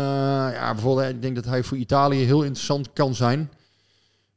[0.54, 3.50] ja, bijvoorbeeld, ik denk dat hij voor Italië heel interessant kan zijn.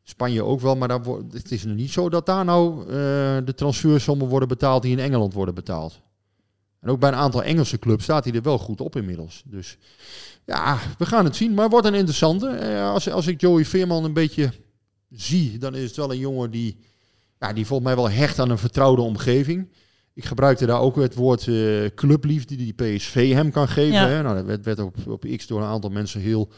[0.02, 2.88] Spanje ook wel, maar daar wordt, het is nog niet zo dat daar nou eh,
[3.44, 6.00] de transfersommen worden betaald die in Engeland worden betaald.
[6.80, 9.42] En ook bij een aantal Engelse clubs staat hij er wel goed op inmiddels.
[9.46, 9.78] Dus
[10.44, 11.54] ja, we gaan het zien.
[11.54, 12.48] Maar het wordt een interessante.
[12.48, 14.50] Eh, als, als ik Joey Veerman een beetje
[15.10, 16.78] zie, dan is het wel een jongen die,
[17.38, 19.68] ja, die volgens mij wel hecht aan een vertrouwde omgeving.
[20.14, 23.92] Ik gebruikte daar ook het woord eh, clubliefde die PSV hem kan geven.
[23.92, 24.08] Ja.
[24.08, 24.22] Hè?
[24.22, 26.48] Nou, dat werd, werd op, op X door een aantal mensen heel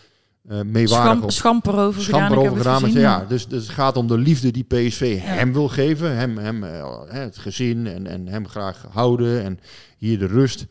[0.48, 2.20] eh meewaardig Scham, op, schamper over gedaan.
[2.30, 5.32] schamper over gezien, ja, dus, dus het gaat om de liefde die PSV Ja.
[5.32, 6.16] hem wil geven.
[6.16, 9.42] Hem, hem eh, het gezin en, en hem graag houden.
[9.44, 9.60] En
[9.98, 10.66] hier de rust.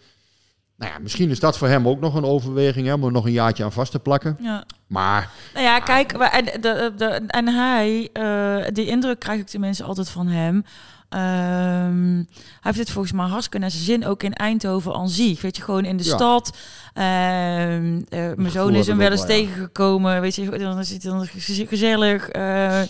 [0.77, 3.25] Nou ja, misschien is dat voor hem ook nog een overweging hè, om er nog
[3.25, 4.37] een jaartje aan vast te plakken.
[4.41, 4.63] Ja.
[4.87, 9.83] Maar Nou ja, kijk, en, de, de, en hij, eh, die indruk krijg ik tenminste
[9.83, 10.63] altijd van hem.
[11.09, 12.25] Ehm, hij
[12.61, 15.41] heeft het volgens mij hartstikke naar zijn zin, ook in Eindhoven aan zich.
[15.41, 16.15] Weet je, gewoon in de Ja.
[16.15, 16.57] stad.
[16.93, 19.35] Ehm, eh, mijn zoon is hem wel eens wel, ja.
[19.43, 20.21] tegengekomen.
[20.21, 22.29] Weet je, dan zit hij dan gez- gezellig.
[22.29, 22.81] eh,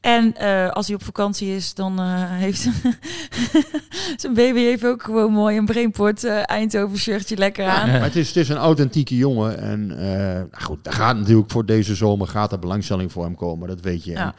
[0.00, 2.60] en eh, als hij op vakantie is, dan eh, heeft
[4.16, 7.90] zijn baby heeft ook gewoon mooi een Brainport eh, Eindhoven shirtje lekker aan.
[7.90, 9.58] Maar het is, het is een authentieke jongen.
[9.60, 13.68] En nou goed, daar gaat natuurlijk voor deze zomer gaat er belangstelling voor hem komen.
[13.68, 14.10] Dat weet je.
[14.10, 14.24] Ja.
[14.26, 14.34] En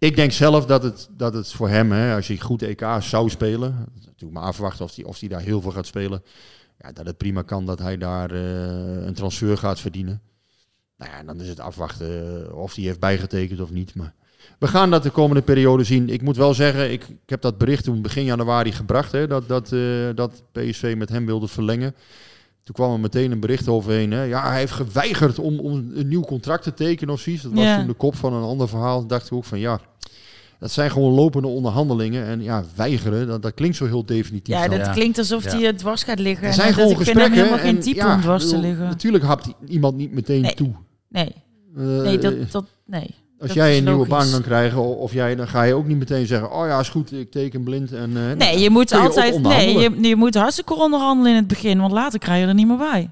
[0.00, 3.30] Ik denk zelf dat het, dat het voor hem, hè, als je goed EK zou
[3.30, 6.22] spelen, natuurlijk maar afwachten of hij of die daar heel veel gaat spelen.
[6.78, 10.22] Ja, dat het prima kan dat hij daar eh, een transfer gaat verdienen.
[10.96, 13.94] Nou ja, dan is het afwachten eh, of hij heeft bijgetekend of niet.
[13.94, 14.14] Maar
[14.58, 16.08] we gaan dat de komende periode zien.
[16.08, 19.48] Ik moet wel zeggen, ik, ik heb dat bericht toen begin januari gebracht, hè, dat,
[19.48, 21.94] dat, eh, dat PSV met hem wilde verlengen.
[22.64, 24.10] Toen kwam er meteen een bericht overheen.
[24.10, 24.22] Hè.
[24.22, 27.42] Ja, hij heeft geweigerd om, om een nieuw contract te tekenen of zoiets.
[27.42, 27.76] Dat was Ja.
[27.78, 29.06] toen de kop van een ander verhaal.
[29.06, 29.80] dacht ik ook van ja,
[30.58, 32.24] dat zijn gewoon lopende onderhandelingen.
[32.26, 34.54] En ja, weigeren, dat, dat klinkt zo heel definitief.
[34.54, 34.78] Ja, dan.
[34.78, 35.50] dat klinkt alsof Ja.
[35.50, 36.42] hij het dwars gaat liggen.
[36.42, 37.46] er En zijn dat- gewoon ik vind hem gesprekken.
[37.48, 38.84] helemaal geen en type ja, om dwars te liggen.
[38.86, 40.54] Natuurlijk hapt iemand niet meteen Nee.
[40.54, 40.72] toe.
[41.08, 41.34] Nee,
[41.76, 43.14] Eh, nee, dat, dat, nee.
[43.40, 45.98] Als dat jij een nieuwe baan kan krijgen, of jij, dan ga je ook niet
[45.98, 47.92] meteen zeggen: Oh ja, is goed, ik teken blind.
[47.92, 49.42] En, eh, Nee, je moet je altijd.
[49.42, 52.66] Nee, je, je moet hartstikke onderhandelen in het begin, want later krijg je er niet
[52.66, 53.10] meer bij.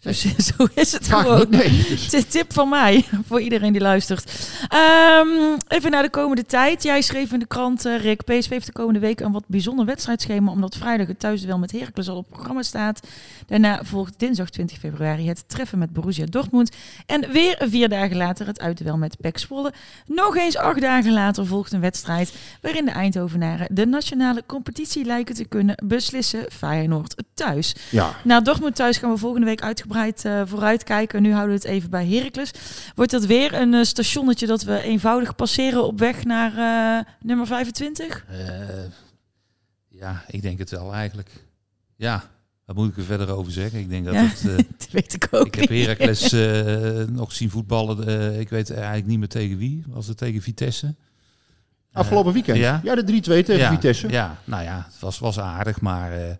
[0.00, 0.12] Zo,
[0.52, 1.38] zo is het Vaak gewoon.
[1.38, 1.68] niet, nee.
[1.68, 4.48] Het is een tip van mij, voor iedereen die luistert.
[4.68, 5.28] Ehm,
[5.68, 6.82] even naar de komende tijd.
[6.82, 9.84] Jij schreef in de krant, eh, Rick, PSV heeft de komende week een wat bijzonder
[9.84, 13.00] wedstrijdschema, omdat vrijdag het thuisduel met Heracles al op het programma staat.
[13.46, 16.76] Daarna volgt dinsdag 20 februari het treffen met Borussia Dortmund.
[17.06, 19.72] En weer vier dagen later het uitduel met PEC Zwolle.
[20.06, 25.34] Nog eens acht dagen later volgt een wedstrijd waarin de Eindhovenaren de nationale competitie lijken
[25.34, 26.44] te kunnen beslissen.
[26.52, 27.74] Feyenoord thuis.
[27.90, 31.22] Ja, Naar Dortmund thuis gaan we volgende week uitgebreid eh, vooruitkijken.
[31.22, 32.50] Nu houden we het even bij Heracles.
[32.94, 36.50] Wordt dat weer een eh, stationnetje dat we eenvoudig passeren op weg naar
[36.98, 38.24] eh, nummer 25?
[38.28, 38.36] Eh,
[39.88, 41.30] ja, ik denk het wel eigenlijk.
[41.96, 42.24] Ja,
[42.64, 43.78] wat moet ik er verder over zeggen?
[43.80, 44.40] Ik denk dat Ja, het...
[44.48, 45.68] eh, dat weet ik ook ik heb.
[45.68, 48.06] Heracles eh, nog zien voetballen.
[48.06, 49.84] eh, ik weet eigenlijk niet meer tegen wie.
[49.88, 50.94] Was het tegen Vitesse?
[51.92, 52.58] afgelopen weekend.
[52.58, 52.80] ja?
[52.84, 54.08] Ja, de 3-2 tegen ja, Vitesse.
[54.08, 55.80] Ja, nou ja, het was, was aardig.
[55.80, 56.34] Maar eh,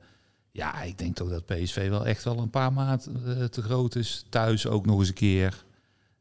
[0.52, 3.94] ja, ik denk toch dat PSV wel echt wel een paar maat eh, te groot
[3.96, 4.24] is.
[4.28, 5.64] Thuis ook nog eens een keer.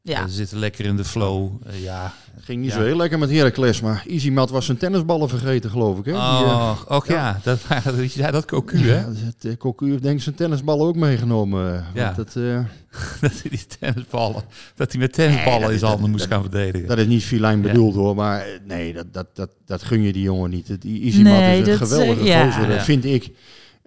[0.01, 0.27] Ja.
[0.27, 1.51] Ze zitten lekker in de flow.
[1.65, 2.13] Eh, ja.
[2.39, 2.75] Ging niet Ja.
[2.77, 6.05] zo heel lekker met Heracles, maar Easymat was zijn tennisballen vergeten, geloof ik.
[6.05, 6.11] Hè?
[6.11, 7.59] Die, eh, Oh, ook ja, dat,
[8.13, 8.99] ja, dat Cocu, hè?
[8.99, 11.75] Ja, het, eh, Cocu heeft denk ik zijn tennisballen ook meegenomen.
[11.75, 12.03] eh, Ja.
[12.03, 12.59] want Dat, eh,
[13.21, 14.43] dat hij die tennisballen,
[14.75, 16.87] dat hij met tennisballen Nee, dat is- zijn handen dat- moest gaan verdedigen.
[16.87, 17.67] dat is niet filijn Ja.
[17.67, 20.81] bedoeld hoor, maar eh, nee, dat, dat, dat, dat gun je die jongen niet.
[20.81, 22.45] Die Easymat Nee, is een dat, geweldige eh, ja.
[22.51, 22.83] gozer, eh, Ja.
[22.83, 23.31] vind ik.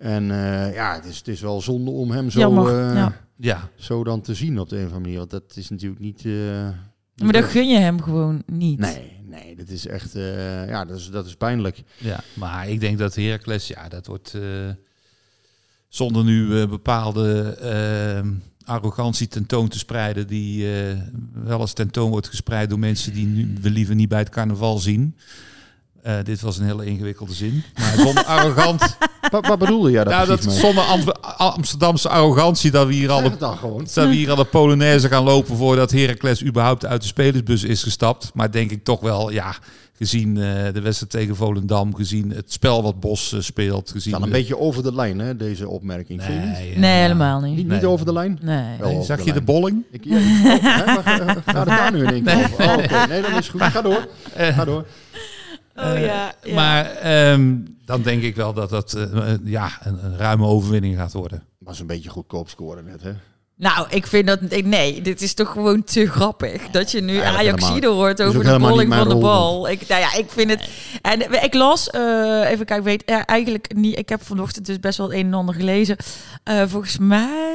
[0.03, 3.17] En eh, ja, het is, het is wel zonde om hem zo, Jammer, eh, ja.
[3.37, 5.19] ja, zo dan te zien op de een of andere manier.
[5.19, 6.25] Want dat is natuurlijk niet...
[6.25, 6.69] eh,
[7.15, 8.79] niet Maar dat gun je hem gewoon niet.
[8.79, 10.15] Nee, nee, dat is echt...
[10.15, 11.83] eh, ja, dat is, dat is pijnlijk.
[11.99, 14.43] ja, maar ik denk dat Heracles, ja, dat wordt eh,
[15.89, 17.57] zonder nu bepaalde
[18.65, 20.99] arrogantie tentoon te spreiden, die eh,
[21.33, 24.79] wel eens tentoon wordt gespreid door mensen die nu we liever niet bij het carnaval
[24.79, 25.17] zien.
[26.03, 27.63] Eh, dit was een hele ingewikkelde zin.
[27.79, 28.97] Maar zonder arrogant.
[29.31, 30.73] wat, wat bedoelde jij daar nou, dat precies mee?
[30.73, 33.87] zonder Am- Amsterdamse arrogantie dat we hier al gewoon.
[33.95, 37.83] Dat we hier aan de Polonaise gaan lopen voordat Heracles überhaupt uit de spelersbus is
[37.83, 38.31] gestapt.
[38.35, 39.55] Maar denk ik toch wel, ja,
[39.97, 40.43] gezien eh,
[40.73, 44.13] de wedstrijd tegen Volendam, gezien het spel wat Bos eh, speelt, gezien...
[44.13, 46.23] Dan een de- beetje over de lijn, hè, deze opmerking.
[46.23, 46.59] Vind je niet?
[46.59, 47.57] Nee, Nee, helemaal niet.
[47.57, 47.77] Niet, Nee.
[47.77, 48.39] niet over de lijn?
[48.43, 49.03] Nee.
[49.03, 49.85] Zag je de bolling?
[49.91, 50.85] Ik, ja, ik- oh, hè,
[51.25, 52.45] maar, gaat het daar nu in één keer Nee.
[52.45, 52.65] over?
[52.65, 53.63] Oh, Oké, nee, dat is goed.
[53.63, 54.07] Ga door.
[54.37, 54.87] Ga door.
[55.75, 56.55] Oh ja, ja.
[56.55, 60.97] Maar ehm, dan denk ik wel dat dat eh, eh, ja, een, een ruime overwinning
[60.97, 61.43] gaat worden.
[61.59, 63.13] Was een beetje goedkoop scoren net, hè?
[63.63, 64.41] Nou, ik vind dat...
[64.65, 66.71] Nee, dit is toch gewoon te grappig.
[66.71, 69.69] Dat je nu Eigenlijk Ajaxide hoort over de niet van de bal.
[69.69, 70.69] Ik, nou ja, ik vind het...
[71.03, 73.99] En ik las, eh, even kijken, weet eh, eigenlijk niet...
[73.99, 75.97] Ik heb vanochtend dus best wel het een en ander gelezen.
[76.45, 77.52] Eh, volgens mij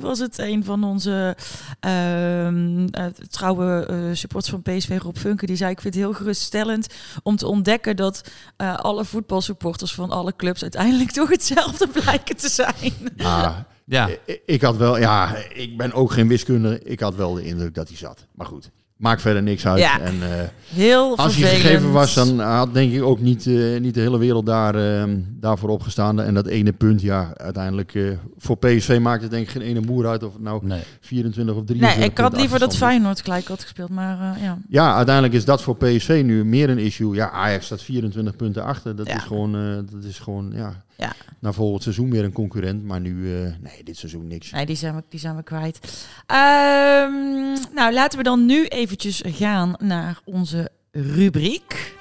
[0.00, 1.36] was het een van onze
[1.80, 5.70] ehm, eh, trouwe eh supporters van PSV, Rob Funke, die zei...
[5.70, 10.62] Ik vind het heel geruststellend om te ontdekken dat eh, alle voetbalsupporters van alle clubs
[10.62, 12.92] uiteindelijk toch hetzelfde blijken te zijn.
[13.16, 16.80] Ah, Ja, ik, ik had wel, ja, ik ben ook geen wiskunde.
[16.82, 18.26] Ik had wel de indruk dat hij zat.
[18.34, 19.78] Maar goed, maakt verder niks uit.
[19.78, 20.00] Ja.
[20.00, 20.28] En, eh,
[20.74, 21.62] Heel als hij vervelend.
[21.66, 25.04] gegeven was, dan had denk ik ook niet, eh, niet de hele wereld daar, eh,
[25.30, 26.20] daarvoor opgestaan.
[26.22, 28.02] En dat ene punt, ja, uiteindelijk eh,
[28.38, 30.80] voor PSV maakt het denk ik geen ene moer uit of het nou nee.
[31.00, 32.76] 24 of 23 Nee, ik had liever dat.
[32.76, 34.58] Feyenoord gelijk had gespeeld, maar eh, ja.
[34.68, 37.14] Ja, uiteindelijk is dat voor PSV nu meer een issue.
[37.14, 38.96] Ja, Ajax staat 24 punten achter.
[38.96, 39.16] Dat Ja.
[39.16, 41.12] is gewoon, eh, dat is gewoon ja, Ja.
[41.40, 42.84] na volgend seizoen weer een concurrent.
[42.84, 44.50] Maar nu, eh, nee, dit seizoen niks.
[44.50, 46.06] Nee, die zijn we, die zijn we kwijt.
[46.26, 51.94] Ehm, nou, laten we dan nu eventjes gaan naar onze rubriek.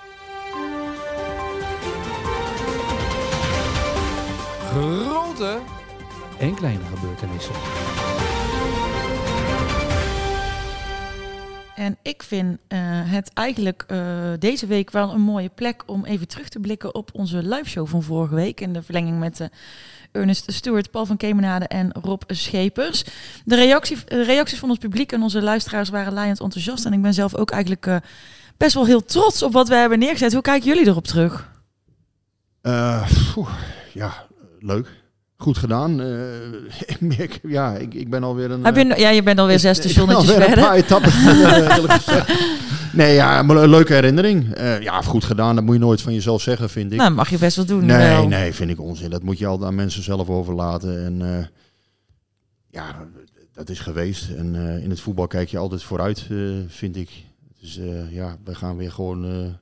[4.72, 5.60] Grote
[6.40, 7.54] en kleine gebeurtenissen.
[11.76, 14.00] En ik vind eh, het eigenlijk eh,
[14.40, 18.04] deze week wel een mooie plek om even terug te blikken op onze liveshow van
[18.04, 18.62] vorige week.
[18.62, 19.48] In de verlenging met eh,
[20.12, 23.06] Ernest Stewart, Paul van Kemenade en Rob Schepers.
[23.46, 26.86] De, reactie, de reacties van ons publiek en onze luisteraars waren laaiend enthousiast.
[26.86, 28.02] En ik ben zelf ook eigenlijk
[28.58, 30.34] best wel heel trots op wat we hebben neergezet.
[30.34, 31.52] Hoe kijken jullie erop terug?
[33.94, 34.26] Ja,
[34.60, 35.05] leuk.
[35.38, 36.02] Goed gedaan.
[36.02, 38.66] Eh, ik ja, ik, ik ben alweer een...
[38.66, 40.64] Heb je, eh, ja, je bent alweer zes ik ben stationnetjes alweer verder.
[40.64, 42.30] een paar etappes eh.
[42.94, 44.58] Nee, ja, maar een leuke herinnering.
[44.82, 45.56] Ja, goed gedaan.
[45.56, 46.98] Dat moet je nooit van jezelf zeggen, vind ik.
[46.98, 47.86] Nou, mag je best wel doen.
[47.86, 48.28] Nee, wel.
[48.28, 49.10] nee, vind ik onzin.
[49.10, 51.06] Dat moet je altijd aan mensen zelf overlaten.
[51.06, 51.50] En
[52.70, 52.96] ja,
[53.54, 54.30] dat is geweest.
[54.30, 56.28] En in het voetbal kijk je altijd vooruit,
[56.68, 57.10] vind ik.
[57.62, 57.80] Dus
[58.10, 59.56] ja, we gaan weer gewoon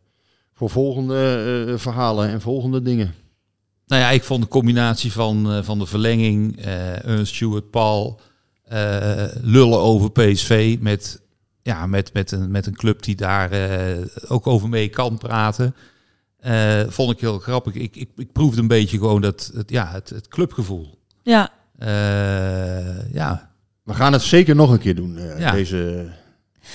[0.54, 3.14] voor volgende verhalen en volgende dingen.
[3.88, 8.20] Nou ja, ik vond de combinatie van, eh, van de verlenging, eh Ernst Stewart, Paul,
[8.64, 11.22] eh, lullen over PSV met,
[11.62, 15.76] ja, met, met, een, met een club die daar eh, ook over mee kan praten.
[16.40, 17.74] eh, vond ik heel grappig.
[17.74, 21.00] Ik, ik, ik proefde een beetje gewoon dat, het, ja, het, het clubgevoel.
[21.24, 23.50] Ja, Eh, ja,
[23.84, 25.18] we gaan het zeker nog een keer doen.
[25.18, 25.52] eh, Ja.
[25.52, 26.10] Deze,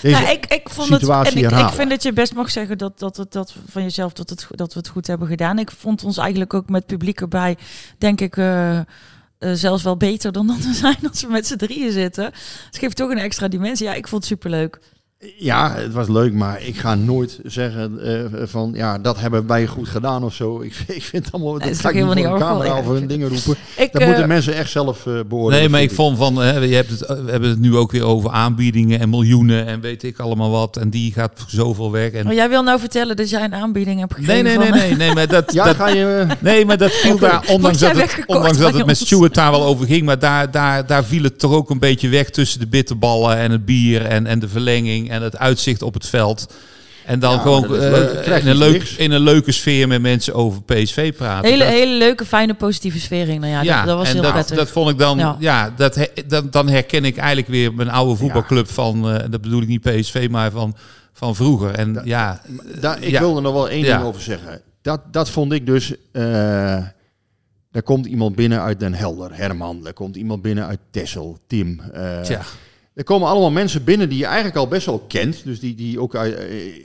[0.03, 2.99] deze Nou, ik, ik vond het, en ik, vind dat je best mag zeggen dat,
[2.99, 5.59] dat, dat van jezelf dat, het, dat we het goed hebben gedaan.
[5.59, 7.57] Ik vond ons eigenlijk ook met publiek erbij,
[7.99, 8.85] denk ik, eh, eh,
[9.39, 12.25] zelfs wel beter dan dat we zijn als we met z'n drieën zitten.
[12.25, 13.87] Het geeft toch een extra dimensie.
[13.87, 14.79] Ja, ik vond het superleuk.
[15.37, 19.67] Ja, het was leuk, maar ik ga nooit zeggen eh, van ja, dat hebben wij
[19.67, 20.61] goed gedaan of zo.
[20.61, 22.87] Ik, ik vind het allemaal, Nee, dat ga ik helemaal voor niet een camera of
[22.87, 23.57] ja, een dingen roepen.
[23.77, 25.61] Ik, dat eh, moeten mensen echt zelf eh beoordelen.
[25.61, 28.05] Nee, maar ik vond van, hè, je hebt het, we hebben het nu ook weer
[28.05, 30.77] over aanbiedingen en miljoenen en weet ik allemaal wat.
[30.77, 32.13] En die gaat zoveel weg.
[32.13, 32.27] En...
[32.27, 34.97] Oh, jij wil nou vertellen dat jij een aanbieding hebt gekregen Nee, nee, nee, nee,
[34.97, 36.27] nee, maar dat, Ja, dat, ga je...
[36.41, 38.97] nee, maar dat viel daar, ondanks dat, het, ondanks dat het met?
[38.97, 42.09] Stuart daar wel over ging, maar daar, daar, daar viel het toch ook een beetje
[42.09, 45.95] weg tussen de bitterballen en het bier en, en de verlenging en het uitzicht op
[45.95, 46.55] het veld.
[47.07, 50.63] En dan Ja, gewoon eh, in, een leuk, in een leuke sfeer met mensen over
[50.63, 51.51] PSV praten.
[51.51, 53.41] Hele, Dat- hele leuke, fijne, positieve sfeer in.
[53.41, 54.57] Nou ja, dat, dat was en heel dat, prettig.
[54.57, 55.37] dat vond ik dan, Ja.
[55.39, 59.41] ja, dat, he- dan, dan herken ik eigenlijk weer mijn oude voetbalclub van, eh, dat
[59.41, 60.77] bedoel ik niet PSV, maar van,
[61.13, 61.71] van vroeger.
[61.75, 62.41] En ja,
[62.81, 63.21] Daar, ik ja.
[63.21, 63.97] wil er nog wel één Ja.
[63.97, 64.61] ding over zeggen.
[64.83, 65.93] Dat, dat vond ik dus.
[66.13, 66.77] eh
[67.73, 69.87] er komt iemand binnen uit Den Helder, Herman.
[69.87, 71.81] Er komt iemand binnen uit Tessel, Tim.
[71.93, 72.41] eh, Tja.
[72.99, 75.45] Er komen allemaal mensen binnen die je eigenlijk al best wel kent.
[75.45, 76.33] Dus die, die ook eh,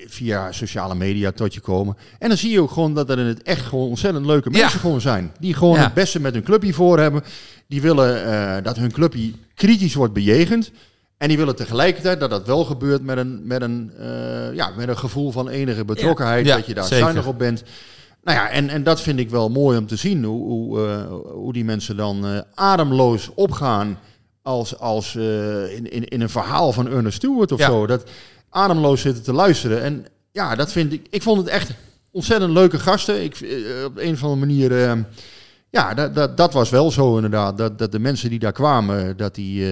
[0.08, 1.98] via sociale media tot je komen.
[2.20, 4.60] En dan zie je ook gewoon dat er in het echt gewoon ontzettend leuke Ja.
[4.60, 5.32] mensen gewoon zijn.
[5.40, 5.84] Die gewoon Ja.
[5.84, 7.24] het beste met hun clubje voor hebben.
[7.68, 10.72] Die willen eh, dat hun clubje kritisch wordt bejegend.
[11.18, 14.88] En die willen tegelijkertijd dat dat wel gebeurt met een, met een, eh, ja, met
[14.88, 16.46] een gevoel van enige betrokkenheid.
[16.46, 17.04] Ja, dat je daar zeker.
[17.04, 17.64] zuinig op bent.
[18.24, 20.24] Nou ja, en, en dat vind ik wel mooi om te zien.
[20.24, 20.80] Hoe, hoe,
[21.34, 23.98] hoe die mensen dan ademloos opgaan
[24.44, 27.66] als, als eh, in, in, in een verhaal van Ernest Stewart of Ja.
[27.68, 27.88] zo.
[27.88, 28.04] Dat
[28.50, 29.82] ademloos zitten te luisteren.
[29.82, 31.08] En ja, dat vind ik.
[31.10, 31.72] Ik vond het echt
[32.12, 33.24] ontzettend leuke gasten.
[33.24, 34.84] Ik, eh, op een of andere manier.
[34.90, 35.00] eh,
[35.70, 37.58] ja, dat, dat, dat was wel zo inderdaad.
[37.58, 39.66] Dat, dat de mensen die daar kwamen, dat die,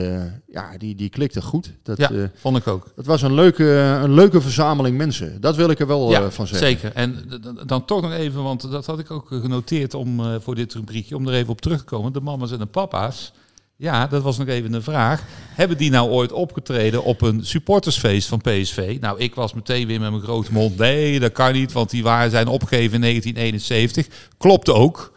[0.48, 1.72] ja, die, die klikten goed.
[1.84, 2.88] Dat, ja, vond ik ook.
[2.96, 3.64] dat was een leuke,
[4.04, 5.42] een leuke verzameling mensen.
[5.42, 6.68] Dat wil ik er wel Ja, van zeggen.
[6.68, 6.92] zeker.
[6.94, 7.24] En
[7.66, 11.28] dan toch nog even, want dat had ik ook genoteerd om voor dit rubriekje, om
[11.28, 12.14] er even op terug te komen.
[12.14, 13.34] De mama's en de papa's.
[13.82, 15.24] Ja, dat was nog even een vraag.
[15.56, 18.98] Hebben die nou ooit opgetreden op een supportersfeest van PSV?
[19.00, 20.78] Nou, ik was meteen weer met mijn grote mond.
[20.78, 24.08] Nee, dat kan niet, want die waren zijn opgegeven in 1971.
[24.38, 25.14] Klopt ook.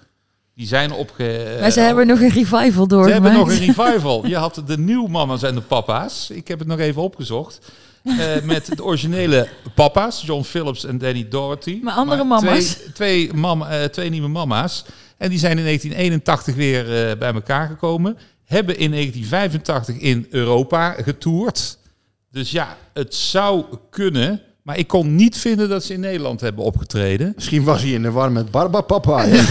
[0.55, 1.57] Die zijn opge...
[1.61, 3.13] maar ze hebben nog een revival Ze doorgemaakt.
[3.13, 4.27] hebben nog een revival.
[4.27, 6.31] Je had de nieuwe mama's en de papa's.
[6.31, 7.61] Ik heb het nog even opgezocht.
[8.05, 11.81] Eh, met de originele papa's, John Phillips en Danny Doherty.
[11.83, 12.67] Maar andere mama's?
[12.67, 14.85] Twee, twee, mama, eh, twee nieuwe mama's.
[15.17, 18.19] En die zijn in 1981 weer eh, bij elkaar gekomen.
[18.45, 21.79] Hebben in 1985 in Europa getoerd.
[22.31, 24.41] Dus ja, het zou kunnen.
[24.63, 27.33] Maar ik kon niet vinden dat ze in Nederland hebben opgetreden.
[27.35, 29.23] Misschien was hij in de war met Barba Papa.
[29.25, 29.35] Ja.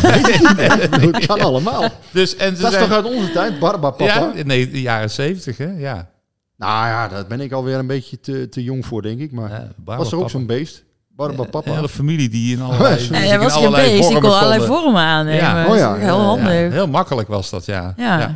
[0.99, 1.89] Het kan allemaal.
[2.11, 4.31] Dus, en ze Dat is toch uit onze tijd, Barba Papa?
[4.35, 5.71] Ja, nee, de jaren 70, hè?
[5.77, 6.09] Ja.
[6.57, 9.31] Nou ja, daar ben ik alweer een beetje te, te jong voor, denk ik.
[9.31, 10.83] Maar Ja, was er ook zo'n beest?
[11.15, 11.73] Barba Een Papa?
[11.73, 15.01] hele familie die in allerlei, Ja, in was geen allerlei beest, die kon allerlei vormen
[15.01, 15.41] aannemen.
[15.41, 15.63] Ja.
[15.63, 16.51] Dat Oh ja, heel handig.
[16.53, 17.93] Ja, heel makkelijk was dat, ja.
[17.97, 18.35] Ja.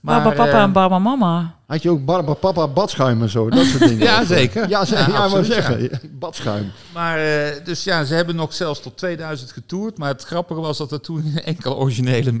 [0.00, 1.54] Maar, Baba papa eh, en baba mama.
[1.70, 3.50] Had je ook Barba Papa badschuim en zo?
[3.50, 4.06] Dat soort dingen.
[4.10, 4.68] Ja, eh, zeker.
[4.68, 5.90] Ja, ze, Ja, ja, maar zeggen.
[6.10, 6.72] Badschuim.
[6.94, 9.98] Maar eh, dus ja, ze hebben nog zelfs tot 2000 getoerd.
[9.98, 12.40] Maar het grappige was dat er toen geen enkele originele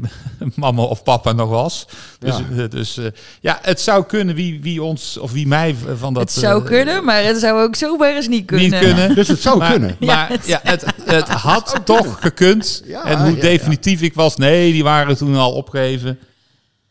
[0.54, 1.86] mama of papa nog was.
[2.18, 2.66] Dus Ja.
[2.66, 3.04] dus, eh,
[3.40, 6.22] ja het zou kunnen wie, wie ons of wie mij van dat.
[6.22, 8.70] het zou kunnen, maar het zou ook zomaar eens niet kunnen.
[8.70, 9.14] Niet kunnen.
[9.14, 9.96] Dus het zou maar, kunnen.
[10.00, 12.82] Maar ja, het, het had toch gekund.
[12.84, 16.18] Ja, en hoe ja, definitief ik was, nee, die waren toen al opgegeven.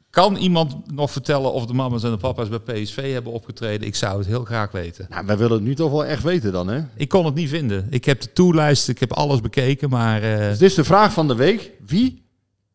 [0.10, 3.88] Kan iemand nog vertellen of de mama's en de papa's bij PSV hebben opgetreden?
[3.88, 5.06] Ik zou het heel graag weten.
[5.10, 6.82] Nou, wij willen het nu toch wel echt weten dan, hè?
[6.96, 7.88] Ik kon het niet vinden.
[7.90, 10.22] Ik heb de toerlijst, ik heb alles bekeken, maar...
[10.24, 11.72] eh, Dus dit is de vraag van de week.
[11.86, 12.24] Wie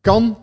[0.01, 0.37] kan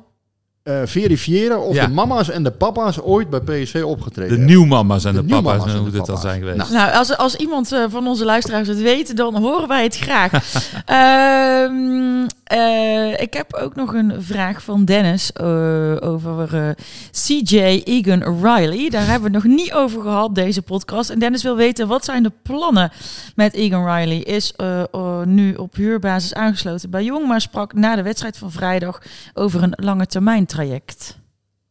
[0.62, 1.86] eh, verifiëren of Ja.
[1.86, 4.46] de mama's en de papa's ooit bij PSV opgetreden de hebben?
[4.56, 6.22] nieuwmama's en de, De papa's, nieuwmama's en hoe de dit dan papa's.
[6.22, 6.56] zijn geweest.
[6.58, 6.72] Nou.
[6.72, 10.32] Nou, als, als iemand eh, van onze luisteraars het weet, dan horen wij het graag.
[10.86, 16.68] Ehm, eh, ik heb ook nog een vraag van Dennis eh, over eh,
[17.10, 18.90] CJ Egan Riley.
[18.90, 21.10] Daar hebben we het nog niet over gehad, deze podcast.
[21.10, 22.90] En Dennis wil weten, wat zijn de plannen
[23.34, 24.18] met Egan Riley?
[24.18, 28.50] Is eh, eh, nu op huurbasis aangesloten bij Jong, maar sprak na de wedstrijd van
[28.50, 29.00] vrijdag
[29.34, 31.18] over een lange termijn traject.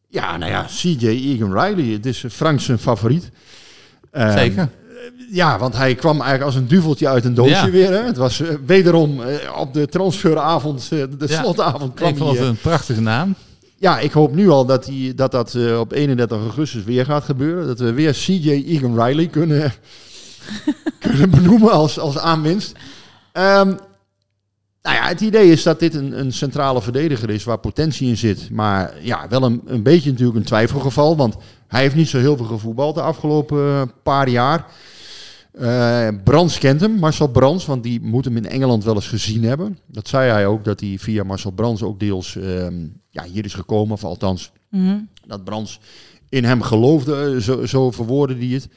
[0.08, 1.94] Ja, nou ja, CJ Egan Riley.
[1.94, 3.30] Het is Frank zijn favoriet.
[4.12, 4.70] Eh, Zeker.
[5.32, 7.70] Ja, want hij kwam eigenlijk als een duveltje uit een doosje Ja.
[7.70, 7.92] weer.
[7.92, 8.04] Hè.
[8.04, 11.42] Het was eh, wederom eh, op de transferavond, eh, de Ja.
[11.42, 13.36] slotavond kwam Ik vond hij, het eh, een prachtige naam.
[13.78, 17.24] Ja, ik hoop nu al dat die, dat, dat eh, op 31 augustus weer gaat
[17.24, 17.68] gebeuren.
[17.68, 19.74] Dat we weer CJ Egan Riley kunnen,
[21.00, 22.76] kunnen benoemen als, als aanwinst.
[23.32, 23.74] Ehm,
[24.82, 28.18] Nou ja, het idee is dat dit een, een centrale verdediger is waar potentie in
[28.18, 28.50] zit.
[28.50, 31.18] Maar ja, wel een, een beetje natuurlijk een twijfelgeval.
[31.18, 31.36] Want
[31.68, 34.66] hij heeft niet zo heel veel gevoetbald de afgelopen eh, paar jaar.
[35.60, 39.44] Uh, Brands kent hem, Marcel Brands, want die moet hem in Engeland wel eens gezien
[39.44, 39.78] hebben.
[39.86, 43.54] Dat zei hij ook, dat hij via Marcel Brands ook deels ehm, ja, hier is
[43.54, 43.94] gekomen.
[43.94, 44.98] Of althans, Mhm.
[45.26, 45.80] dat Brands
[46.30, 48.68] in hem geloofde, eh, zo, zo verwoordde hij het.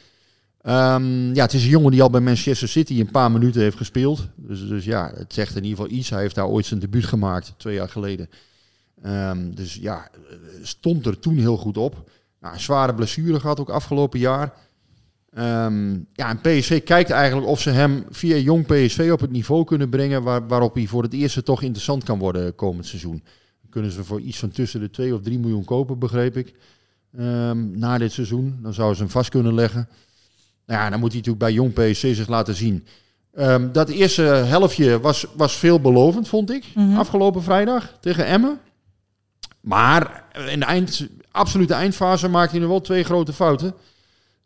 [0.64, 3.76] Ehm, ja, het is een jongen die al bij Manchester City een paar minuten heeft
[3.76, 4.28] gespeeld.
[4.36, 6.10] Dus, dus ja, het zegt in ieder geval iets.
[6.10, 8.28] Hij heeft daar ooit zijn debuut gemaakt, twee jaar geleden.
[9.02, 12.10] Ehm, dus ja, eh, stond er toen heel goed op.
[12.40, 14.52] Nou, een zware blessure gehad ook afgelopen jaar.
[15.30, 19.64] Ehm, ja, en PSV kijkt eigenlijk of ze hem via jong PSV op het niveau
[19.64, 23.22] kunnen brengen waar, waarop hij voor het eerste toch interessant kan worden komend seizoen.
[23.60, 26.54] Dan kunnen ze voor iets van tussen de 2 of 3 miljoen kopen, begreep ik.
[27.72, 28.58] Na dit seizoen.
[28.62, 29.88] Dan zouden ze hem vast kunnen leggen.
[30.66, 32.86] Nou ja, dan moet hij natuurlijk bij jong PSV zich laten zien.
[33.34, 36.64] Ehm, dat eerste helftje was, was veelbelovend, vond ik.
[36.74, 36.96] Mhm.
[36.96, 38.58] Afgelopen vrijdag tegen Emmen.
[39.60, 43.74] Maar in de eind, absolute eindfase maakte hij nog wel twee grote fouten.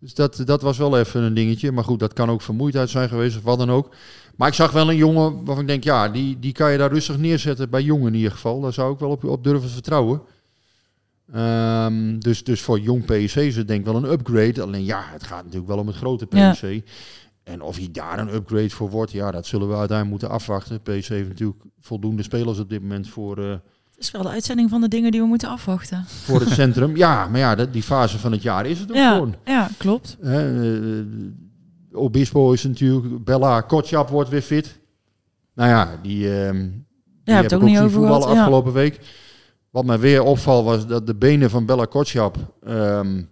[0.00, 1.72] Dus dat, dat was wel even een dingetje.
[1.72, 3.94] Maar goed, dat kan ook vermoeidheid zijn geweest of wat dan ook.
[4.36, 6.92] Maar ik zag wel een jongen waarvan ik denk, ja, die, die kan je daar
[6.92, 7.70] rustig neerzetten.
[7.70, 8.60] Bij jongen in ieder geval.
[8.60, 10.20] Daar zou ik wel op, op durven vertrouwen.
[11.32, 14.62] Ehm, dus, dus voor jong PSV is het denk ik wel een upgrade.
[14.62, 16.50] Alleen ja, het gaat natuurlijk wel om het grote Ja.
[16.52, 16.80] PSV.
[17.44, 20.82] En of hij daar een upgrade voor wordt, ja, dat zullen we uiteindelijk moeten afwachten.
[20.82, 24.70] PSV heeft natuurlijk voldoende spelers op dit moment voor, eh, Het is wel de uitzending
[24.70, 26.04] van de dingen die we moeten afwachten.
[26.06, 26.96] voor het centrum.
[26.96, 29.34] Ja, maar ja, dat, die fase van het jaar is het ook Ja, gewoon.
[29.44, 30.16] ja, klopt.
[30.22, 30.42] Eh,
[31.92, 34.78] Obispo is natuurlijk, Bella Kotschap wordt weer fit.
[35.54, 36.68] Nou ja, die, ehm
[37.24, 38.38] die het heb ook ik ook niet over voetballen ja.
[38.40, 39.00] afgelopen week.
[39.78, 43.22] Wat mij weer opvalt was dat de benen van Bella Kotschap, ehm,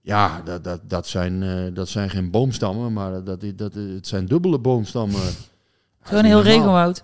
[0.00, 4.26] ja, dat, dat, dat, zijn, eh, dat zijn geen boomstammen, maar dat, dat, het zijn
[4.26, 5.20] dubbele boomstammen.
[6.00, 7.02] Gewoon een heel regenwoud.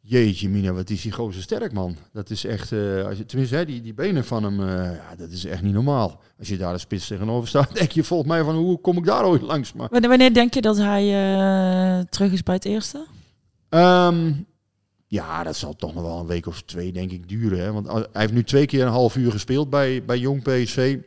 [0.00, 1.96] Jeetje mina, wat is die gozer sterk man.
[2.12, 5.16] Dat is echt, eh, als je, tenminste hè, die, die benen van hem, eh, ja,
[5.16, 6.20] dat is echt niet normaal.
[6.38, 9.04] Als je daar de spits tegenover staat, denk je volgens mij van hoe kom ik
[9.04, 9.72] daar ooit langs.
[9.72, 11.04] Maar, Wanneer, wanneer denk je dat hij
[12.10, 13.06] terug is bij het eerste?
[13.68, 14.32] Ehm,
[15.06, 17.58] ja, dat zal toch nog wel een week of twee denk ik duren.
[17.60, 17.72] Hè?
[17.72, 20.98] Want hij heeft nu twee keer een half uur gespeeld bij, bij Jong PSV.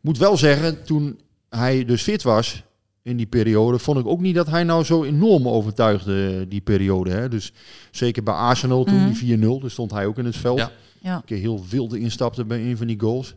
[0.00, 2.62] Moet wel zeggen, toen hij dus fit was
[3.02, 7.10] in die periode, vond ik ook niet dat hij nou zo enorm overtuigde die periode.
[7.10, 7.28] Hè?
[7.28, 7.52] Dus
[7.90, 9.06] zeker bij Arsenal toen Mhm.
[9.06, 10.58] die 4-0, daar stond hij ook in het veld.
[10.58, 10.70] Ja.
[11.02, 11.16] Ja.
[11.16, 13.34] Een keer heel wilde instapte bij een van die goals.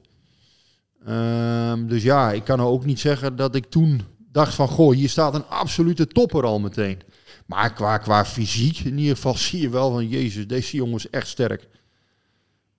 [1.06, 4.94] Ehm, dus ja, ik kan nou ook niet zeggen dat ik toen dacht van, goh,
[4.96, 6.98] hier staat een absolute topper al meteen.
[7.46, 11.10] Maar qua, qua fysiek in ieder geval zie je wel van, jezus, deze jongen is
[11.10, 11.68] echt sterk.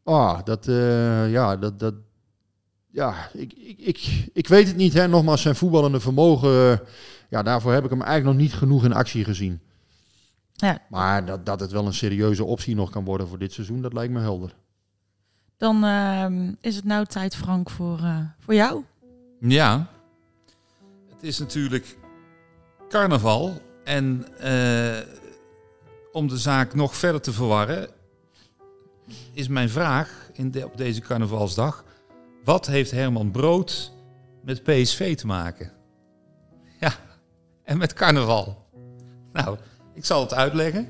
[0.05, 1.95] Ah, dat, eh, ja, dat, dat,
[2.91, 5.09] ja, ik, ik, ik, ik weet het niet, hè.
[5.09, 6.87] Nogmaals, zijn voetballende vermogen, eh,
[7.29, 9.61] ja, daarvoor heb ik hem eigenlijk nog niet genoeg in actie gezien.
[10.53, 10.79] Ja.
[10.89, 13.93] Maar dat, dat het wel een serieuze optie nog kan worden voor dit seizoen, dat
[13.93, 14.55] lijkt me helder.
[15.57, 18.85] Dan ehm, is het nou tijd, Frank, voor, eh, voor jou.
[19.41, 19.87] Ja.
[21.09, 21.97] Het is natuurlijk
[22.89, 23.61] carnaval.
[23.85, 24.99] En eh,
[26.12, 27.89] om de zaak nog verder te verwarren,
[29.32, 31.85] is mijn vraag in de, op deze carnavalsdag.
[32.45, 33.93] Wat heeft Herman Brood
[34.43, 35.72] met PSV te maken?
[36.80, 36.95] Ja,
[37.64, 38.66] en met carnaval.
[39.32, 39.59] Nou,
[39.95, 40.89] ik zal het uitleggen.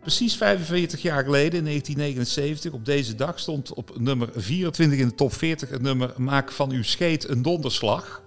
[0.00, 5.14] Precies 45 jaar geleden, in 1979, op deze dag stond op nummer 24 in de
[5.14, 8.22] top 40 het nummer Maak van uw scheet een donderslag.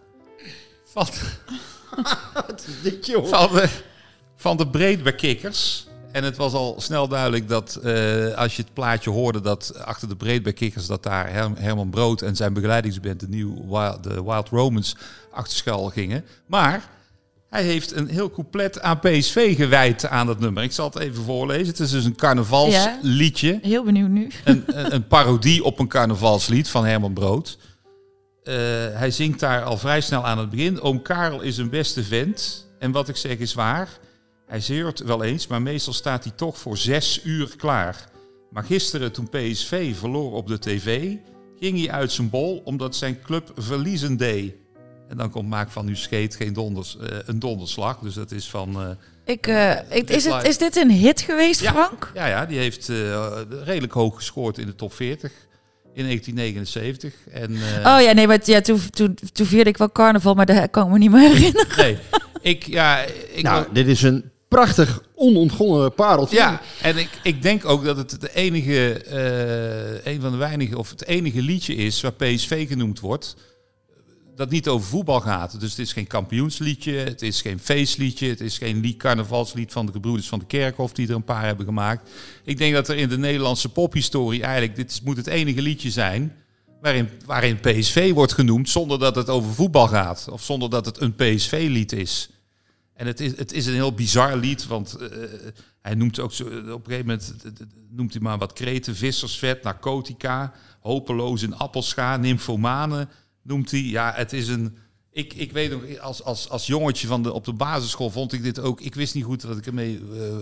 [0.86, 1.08] Van,
[2.84, 3.30] Dit jongen.
[3.30, 3.70] van de,
[4.36, 5.88] van de Breedbekikkers.
[6.12, 10.08] En het was al snel duidelijk dat eh, als je het plaatje hoorde dat achter
[10.10, 14.50] de Breedbekikkers dat daar Her- Herman Brood en zijn begeleidingsband de, New Wild, de Wild
[14.50, 14.96] Romans
[15.32, 16.26] achter schuil gingen.
[16.46, 16.90] Maar
[17.50, 20.64] hij heeft een heel couplet aan PSV gewijd aan dat nummer.
[20.64, 21.68] Ik zal het even voorlezen.
[21.68, 23.60] Het is dus een carnavalsliedje.
[23.62, 24.32] Heel benieuwd nu.
[24.44, 27.58] Een, een, een parodie op een carnavalslied van Herman Brood.
[28.44, 28.54] Eh,
[28.94, 30.82] hij zingt daar al vrij snel aan het begin.
[30.82, 32.68] Oom Karel is een beste vent.
[32.80, 33.90] En wat ik zeg is waar.
[34.48, 38.10] Hij zeurt wel eens, maar meestal staat hij toch voor zes uur klaar.
[38.52, 41.12] Maar gisteren, toen PSV verloor op de tv,
[41.60, 44.54] ging hij uit zijn bol omdat zijn club verliezen deed.
[45.10, 48.00] En dan komt Maak van uw scheet geen donders, eh, een donderslag.
[48.00, 48.82] Dus dat is van...
[48.82, 48.90] eh,
[49.34, 51.72] Ik, eh, ik, is, het, is dit een hit geweest, Ja.
[51.72, 52.12] Frank?
[52.14, 53.32] ja, ja, die heeft eh,
[53.64, 55.32] redelijk hoog gescoord in de top 40
[55.94, 57.14] in 1979.
[57.32, 60.46] En, eh, Oh ja, nee, maar ja, toen, toen, toen vierde ik wel carnaval, maar
[60.46, 61.78] dat kan ik me niet meer herinneren.
[61.78, 61.98] Nee,
[62.42, 63.00] ik, ja,
[63.34, 66.36] ik Nou, wil- dit is een prachtig onontgonnen pareltje.
[66.36, 70.78] ja, en ik, ik denk ook dat het de enige, eh, een van de weinige,
[70.78, 73.36] of het enige liedje is waar PSV genoemd wordt.
[74.36, 75.60] dat niet over voetbal gaat.
[75.60, 79.86] Dus het is geen kampioensliedje, het is geen feestliedje, het is geen lied, carnavalslied van
[79.86, 82.10] de gebroeders van de Kerkhof die er een paar hebben gemaakt.
[82.44, 86.36] Ik denk dat er in de Nederlandse pophistorie eigenlijk, dit moet het enige liedje zijn
[86.82, 90.28] waarin, waarin PSV wordt genoemd zonder dat het over voetbal gaat.
[90.32, 92.30] Of zonder dat het een PSV-lied is.
[92.96, 95.10] En het is, het is een heel bizar lied, want eh,
[95.82, 97.36] hij noemt ook zo, op een gegeven moment
[97.90, 103.08] noemt hij maar wat kreten, vissersvet, narcotica, hopeloos in appelscha, nymphomane
[103.42, 103.82] noemt hij.
[103.82, 104.78] Ja, het is een.
[105.12, 108.44] Ik, ik weet nog, als, als, als jongetje van de, op de basisschool vond ik
[108.44, 108.82] dit ook.
[108.82, 110.36] Ik wist niet goed wat ik ermee eh,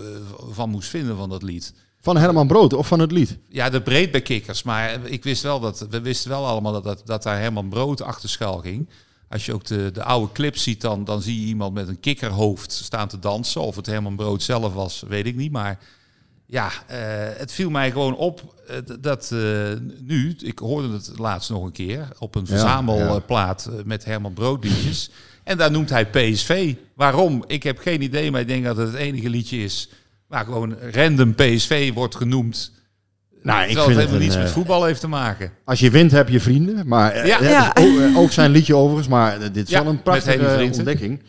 [0.49, 1.73] van moest vinden van dat lied.
[1.99, 3.37] Van Herman Brood of van het lied?
[3.49, 4.63] Ja, de breed bij kikkers.
[4.63, 8.01] Maar ik wist wel dat we wisten wel allemaal dat, dat, dat daar Herman Brood
[8.01, 8.89] achter schuil ging.
[9.29, 11.99] Als je ook de, de oude clips ziet, dan, dan zie je iemand met een
[11.99, 13.61] kikkerhoofd staan te dansen.
[13.61, 15.51] Of het Herman Brood zelf was, weet ik niet.
[15.51, 15.79] Maar
[16.45, 16.97] ja, eh,
[17.37, 19.39] het viel mij gewoon op eh, dat eh,
[19.99, 24.63] nu, ik hoorde het laatst nog een keer op een Ja, verzamelplaat met Herman Brood
[24.63, 25.09] liedjes.
[25.43, 26.75] En daar noemt hij PSV.
[26.95, 27.43] Waarom?
[27.47, 29.89] Ik heb geen idee, maar ik denk dat het het enige liedje is
[30.27, 32.71] waar gewoon random PSV wordt genoemd.
[33.43, 35.51] Nou, ik terwijl vind het het helemaal een, niets met eh, voetbal heeft te maken.
[35.65, 36.87] Als je wint heb je vrienden.
[36.87, 37.41] Maar eh, Ja.
[37.43, 37.49] ja.
[37.49, 37.67] Ja.
[37.79, 39.07] ook, eh, ook zijn liedje overigens.
[39.07, 41.21] Maar eh, dit is Ja, wel een prachtige ontdekking.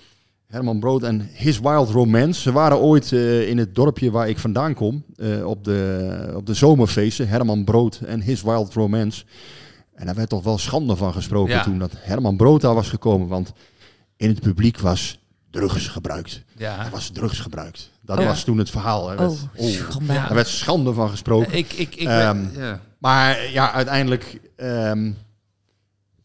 [0.46, 2.40] Herman Brood en His Wild Romance.
[2.40, 5.04] Ze waren ooit eh, in het dorpje waar ik vandaan kom.
[5.16, 7.28] eh, op, de, op de zomerfeesten.
[7.28, 9.24] Herman Brood en His Wild Romance.
[9.94, 11.62] En daar werd toch wel schande van gesproken Ja.
[11.62, 13.28] toen dat Herman Brood daar was gekomen.
[13.28, 13.52] Want
[14.16, 15.18] in het publiek was
[15.50, 16.42] drugs gebruikt.
[16.56, 16.84] Ja.
[16.84, 17.90] Er was drugs gebruikt.
[18.04, 18.24] Dat Ja.
[18.24, 19.10] was toen het verhaal.
[19.10, 20.28] Er werd, Oh, oh, schandaal.
[20.28, 21.52] er werd schande van gesproken.
[21.52, 22.80] Ik, ik, ik, Ehm, ja.
[22.98, 25.10] Maar ja, uiteindelijk ehm,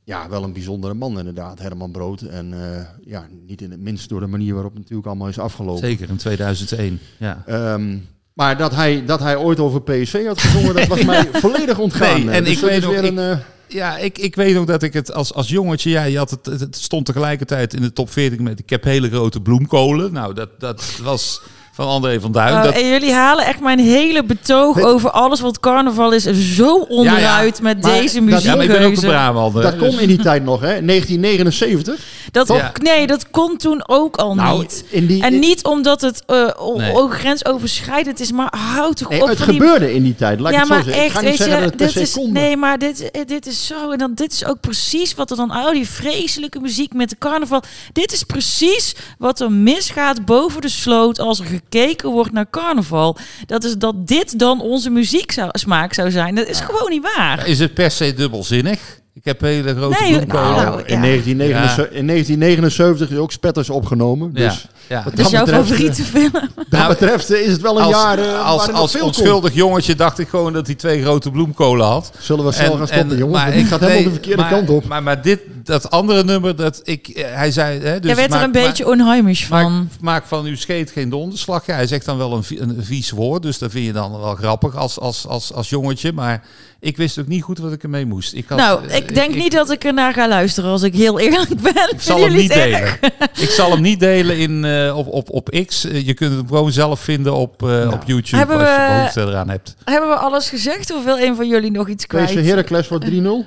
[0.04, 2.22] ja, wel een bijzondere man inderdaad, Herman Brood.
[2.22, 5.40] En eh, ja, niet in het minst door de manier waarop het natuurlijk allemaal is
[5.40, 5.88] afgelopen.
[5.88, 7.00] Zeker in 2001.
[7.18, 7.44] Ja.
[7.46, 7.98] Ehm,
[8.34, 12.26] maar dat hij, dat hij ooit over PSV had gezongen, dat was mij volledig ontgaan.
[12.26, 14.68] Nee, en Dus ik weet nog, weer ik- een, eh, Ja, ik, ik weet ook
[14.68, 17.82] dat ik het als, als jongetje, ja, je had het, het, het stond tegelijkertijd in
[17.82, 20.12] de top 40 met ik heb hele grote bloemkolen.
[20.14, 22.53] Nou, dat, dat was van André van Duin.
[22.53, 26.24] Oh, dat, en jullie halen echt mijn hele betoog Weet- over alles wat carnaval is
[26.55, 28.99] zo onderuit met Maar deze dat- ja, maar ik ben ook een.
[28.99, 29.61] Brabander.
[29.61, 30.82] dat kon dus- in die tijd nog, hè?
[30.82, 31.99] 1979.
[32.32, 32.72] Dat, Ja.
[32.82, 34.84] Nee, dat kon toen ook al Nou, niet.
[34.89, 37.07] in die, En niet omdat het eh o- Nee.
[37.09, 39.59] grensoverschrijdend is, maar houd toch nee, op het van die...
[39.59, 40.39] gebeurde in die tijd.
[40.39, 41.01] Laat ik ja, het zo maar zeggen.
[41.03, 42.39] ik echt, ga niet weet zeggen je, dat het dit is, seconde.
[42.39, 43.91] nee, maar dit, eh, dit is zo.
[43.91, 47.15] En dan, dit is ook precies wat er dan, al die vreselijke muziek met de
[47.20, 47.63] carnaval.
[47.93, 53.17] Dit is precies wat er misgaat boven de sloot als er gekeken wordt naar carnaval.
[53.45, 56.36] Dat is dat dit dan onze muziek zou, smaak zou zijn.
[56.36, 57.47] Dat is gewoon niet waar.
[57.47, 58.80] Is het per se dubbelzinnig?
[59.13, 60.43] Ik heb hele grote Nee, bloemkolen.
[60.43, 61.01] Nou, Nou, in, ja.
[61.01, 64.30] 1979, in 1979 is ook Spetters opgenomen.
[64.34, 64.95] ja, Dus ja.
[64.95, 66.32] wat Het is dat jouw betreft, favoriete film.
[66.55, 69.17] Dat Nou, betreft eh, is het wel een Als, jaar eh, als, als veel komt.
[69.17, 72.11] onschuldig jongetje dacht ik gewoon dat hij twee grote bloemkolen had.
[72.20, 73.38] Zullen we snel En- gaan stoppen, en- jongens?
[73.43, 74.86] maar ik- gaat helemaal de verkeerde maar- kant op.
[74.88, 75.39] Maar, maar dit,
[75.70, 77.80] dat andere nummer, dat ik, eh, hij zei...
[77.80, 79.89] Hè, dus Jij werd er maak- een beetje onheimisch van.
[80.01, 81.65] maak van uw scheet geen donderslag.
[81.65, 84.36] Ja, hij zegt dan wel een, een vies woord, dus dat vind je dan wel
[84.36, 86.13] grappig als, als, als, als jongetje.
[86.13, 86.43] Maar
[86.80, 88.34] ik wist ook niet goed wat ik ermee moest.
[88.34, 90.93] Ik had, nou, eh, ik denk niet dat ik er naar ga luisteren als ik
[90.93, 91.89] heel eerlijk ben.
[91.91, 92.99] Ik zal hem niet erg?
[92.99, 93.13] delen.
[93.45, 95.82] ik zal hem niet delen in, eh, op, op, op X.
[95.82, 99.22] Je kunt het gewoon zelf vinden op, eh, op YouTube Hebben als je we- behoefte
[99.22, 99.76] eraan hebt.
[99.84, 102.26] Hebben we alles gezegd of wil een van jullie nog iets kwijt?
[102.30, 103.45] PSV Heracles wordt 3-0.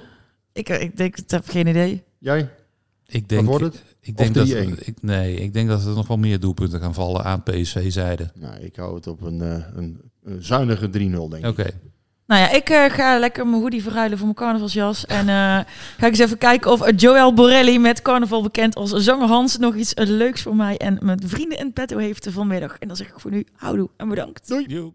[0.52, 2.02] Ik, ik denk, ik heb geen idee.
[2.22, 2.48] Jij?
[3.06, 3.82] Ik denk, wordt het?
[4.00, 4.84] Ik denk Of dat, 3-1?
[4.84, 8.30] ik, nee, ik denk dat er nog wel meer doelpunten gaan vallen aan PSV-zijde.
[8.34, 10.90] Nou, ik hou het op een, eh, een, een zuinige 3-0,
[11.28, 11.62] denk Oké.
[11.62, 11.74] ik.
[12.26, 15.06] Nou ja, ik eh, ga lekker mijn hoodie verruilen voor mijn carnavalsjas.
[15.06, 15.66] En eh, ga
[15.96, 19.92] ik eens even kijken of Joël Borelli met carnaval bekend als zanger Hans nog iets
[19.94, 22.78] leuks voor mij en mijn vrienden in petto heeft vanmiddag.
[22.78, 24.64] En dan zeg ik voor nu houdoe en bedankt.
[24.66, 24.94] Joep.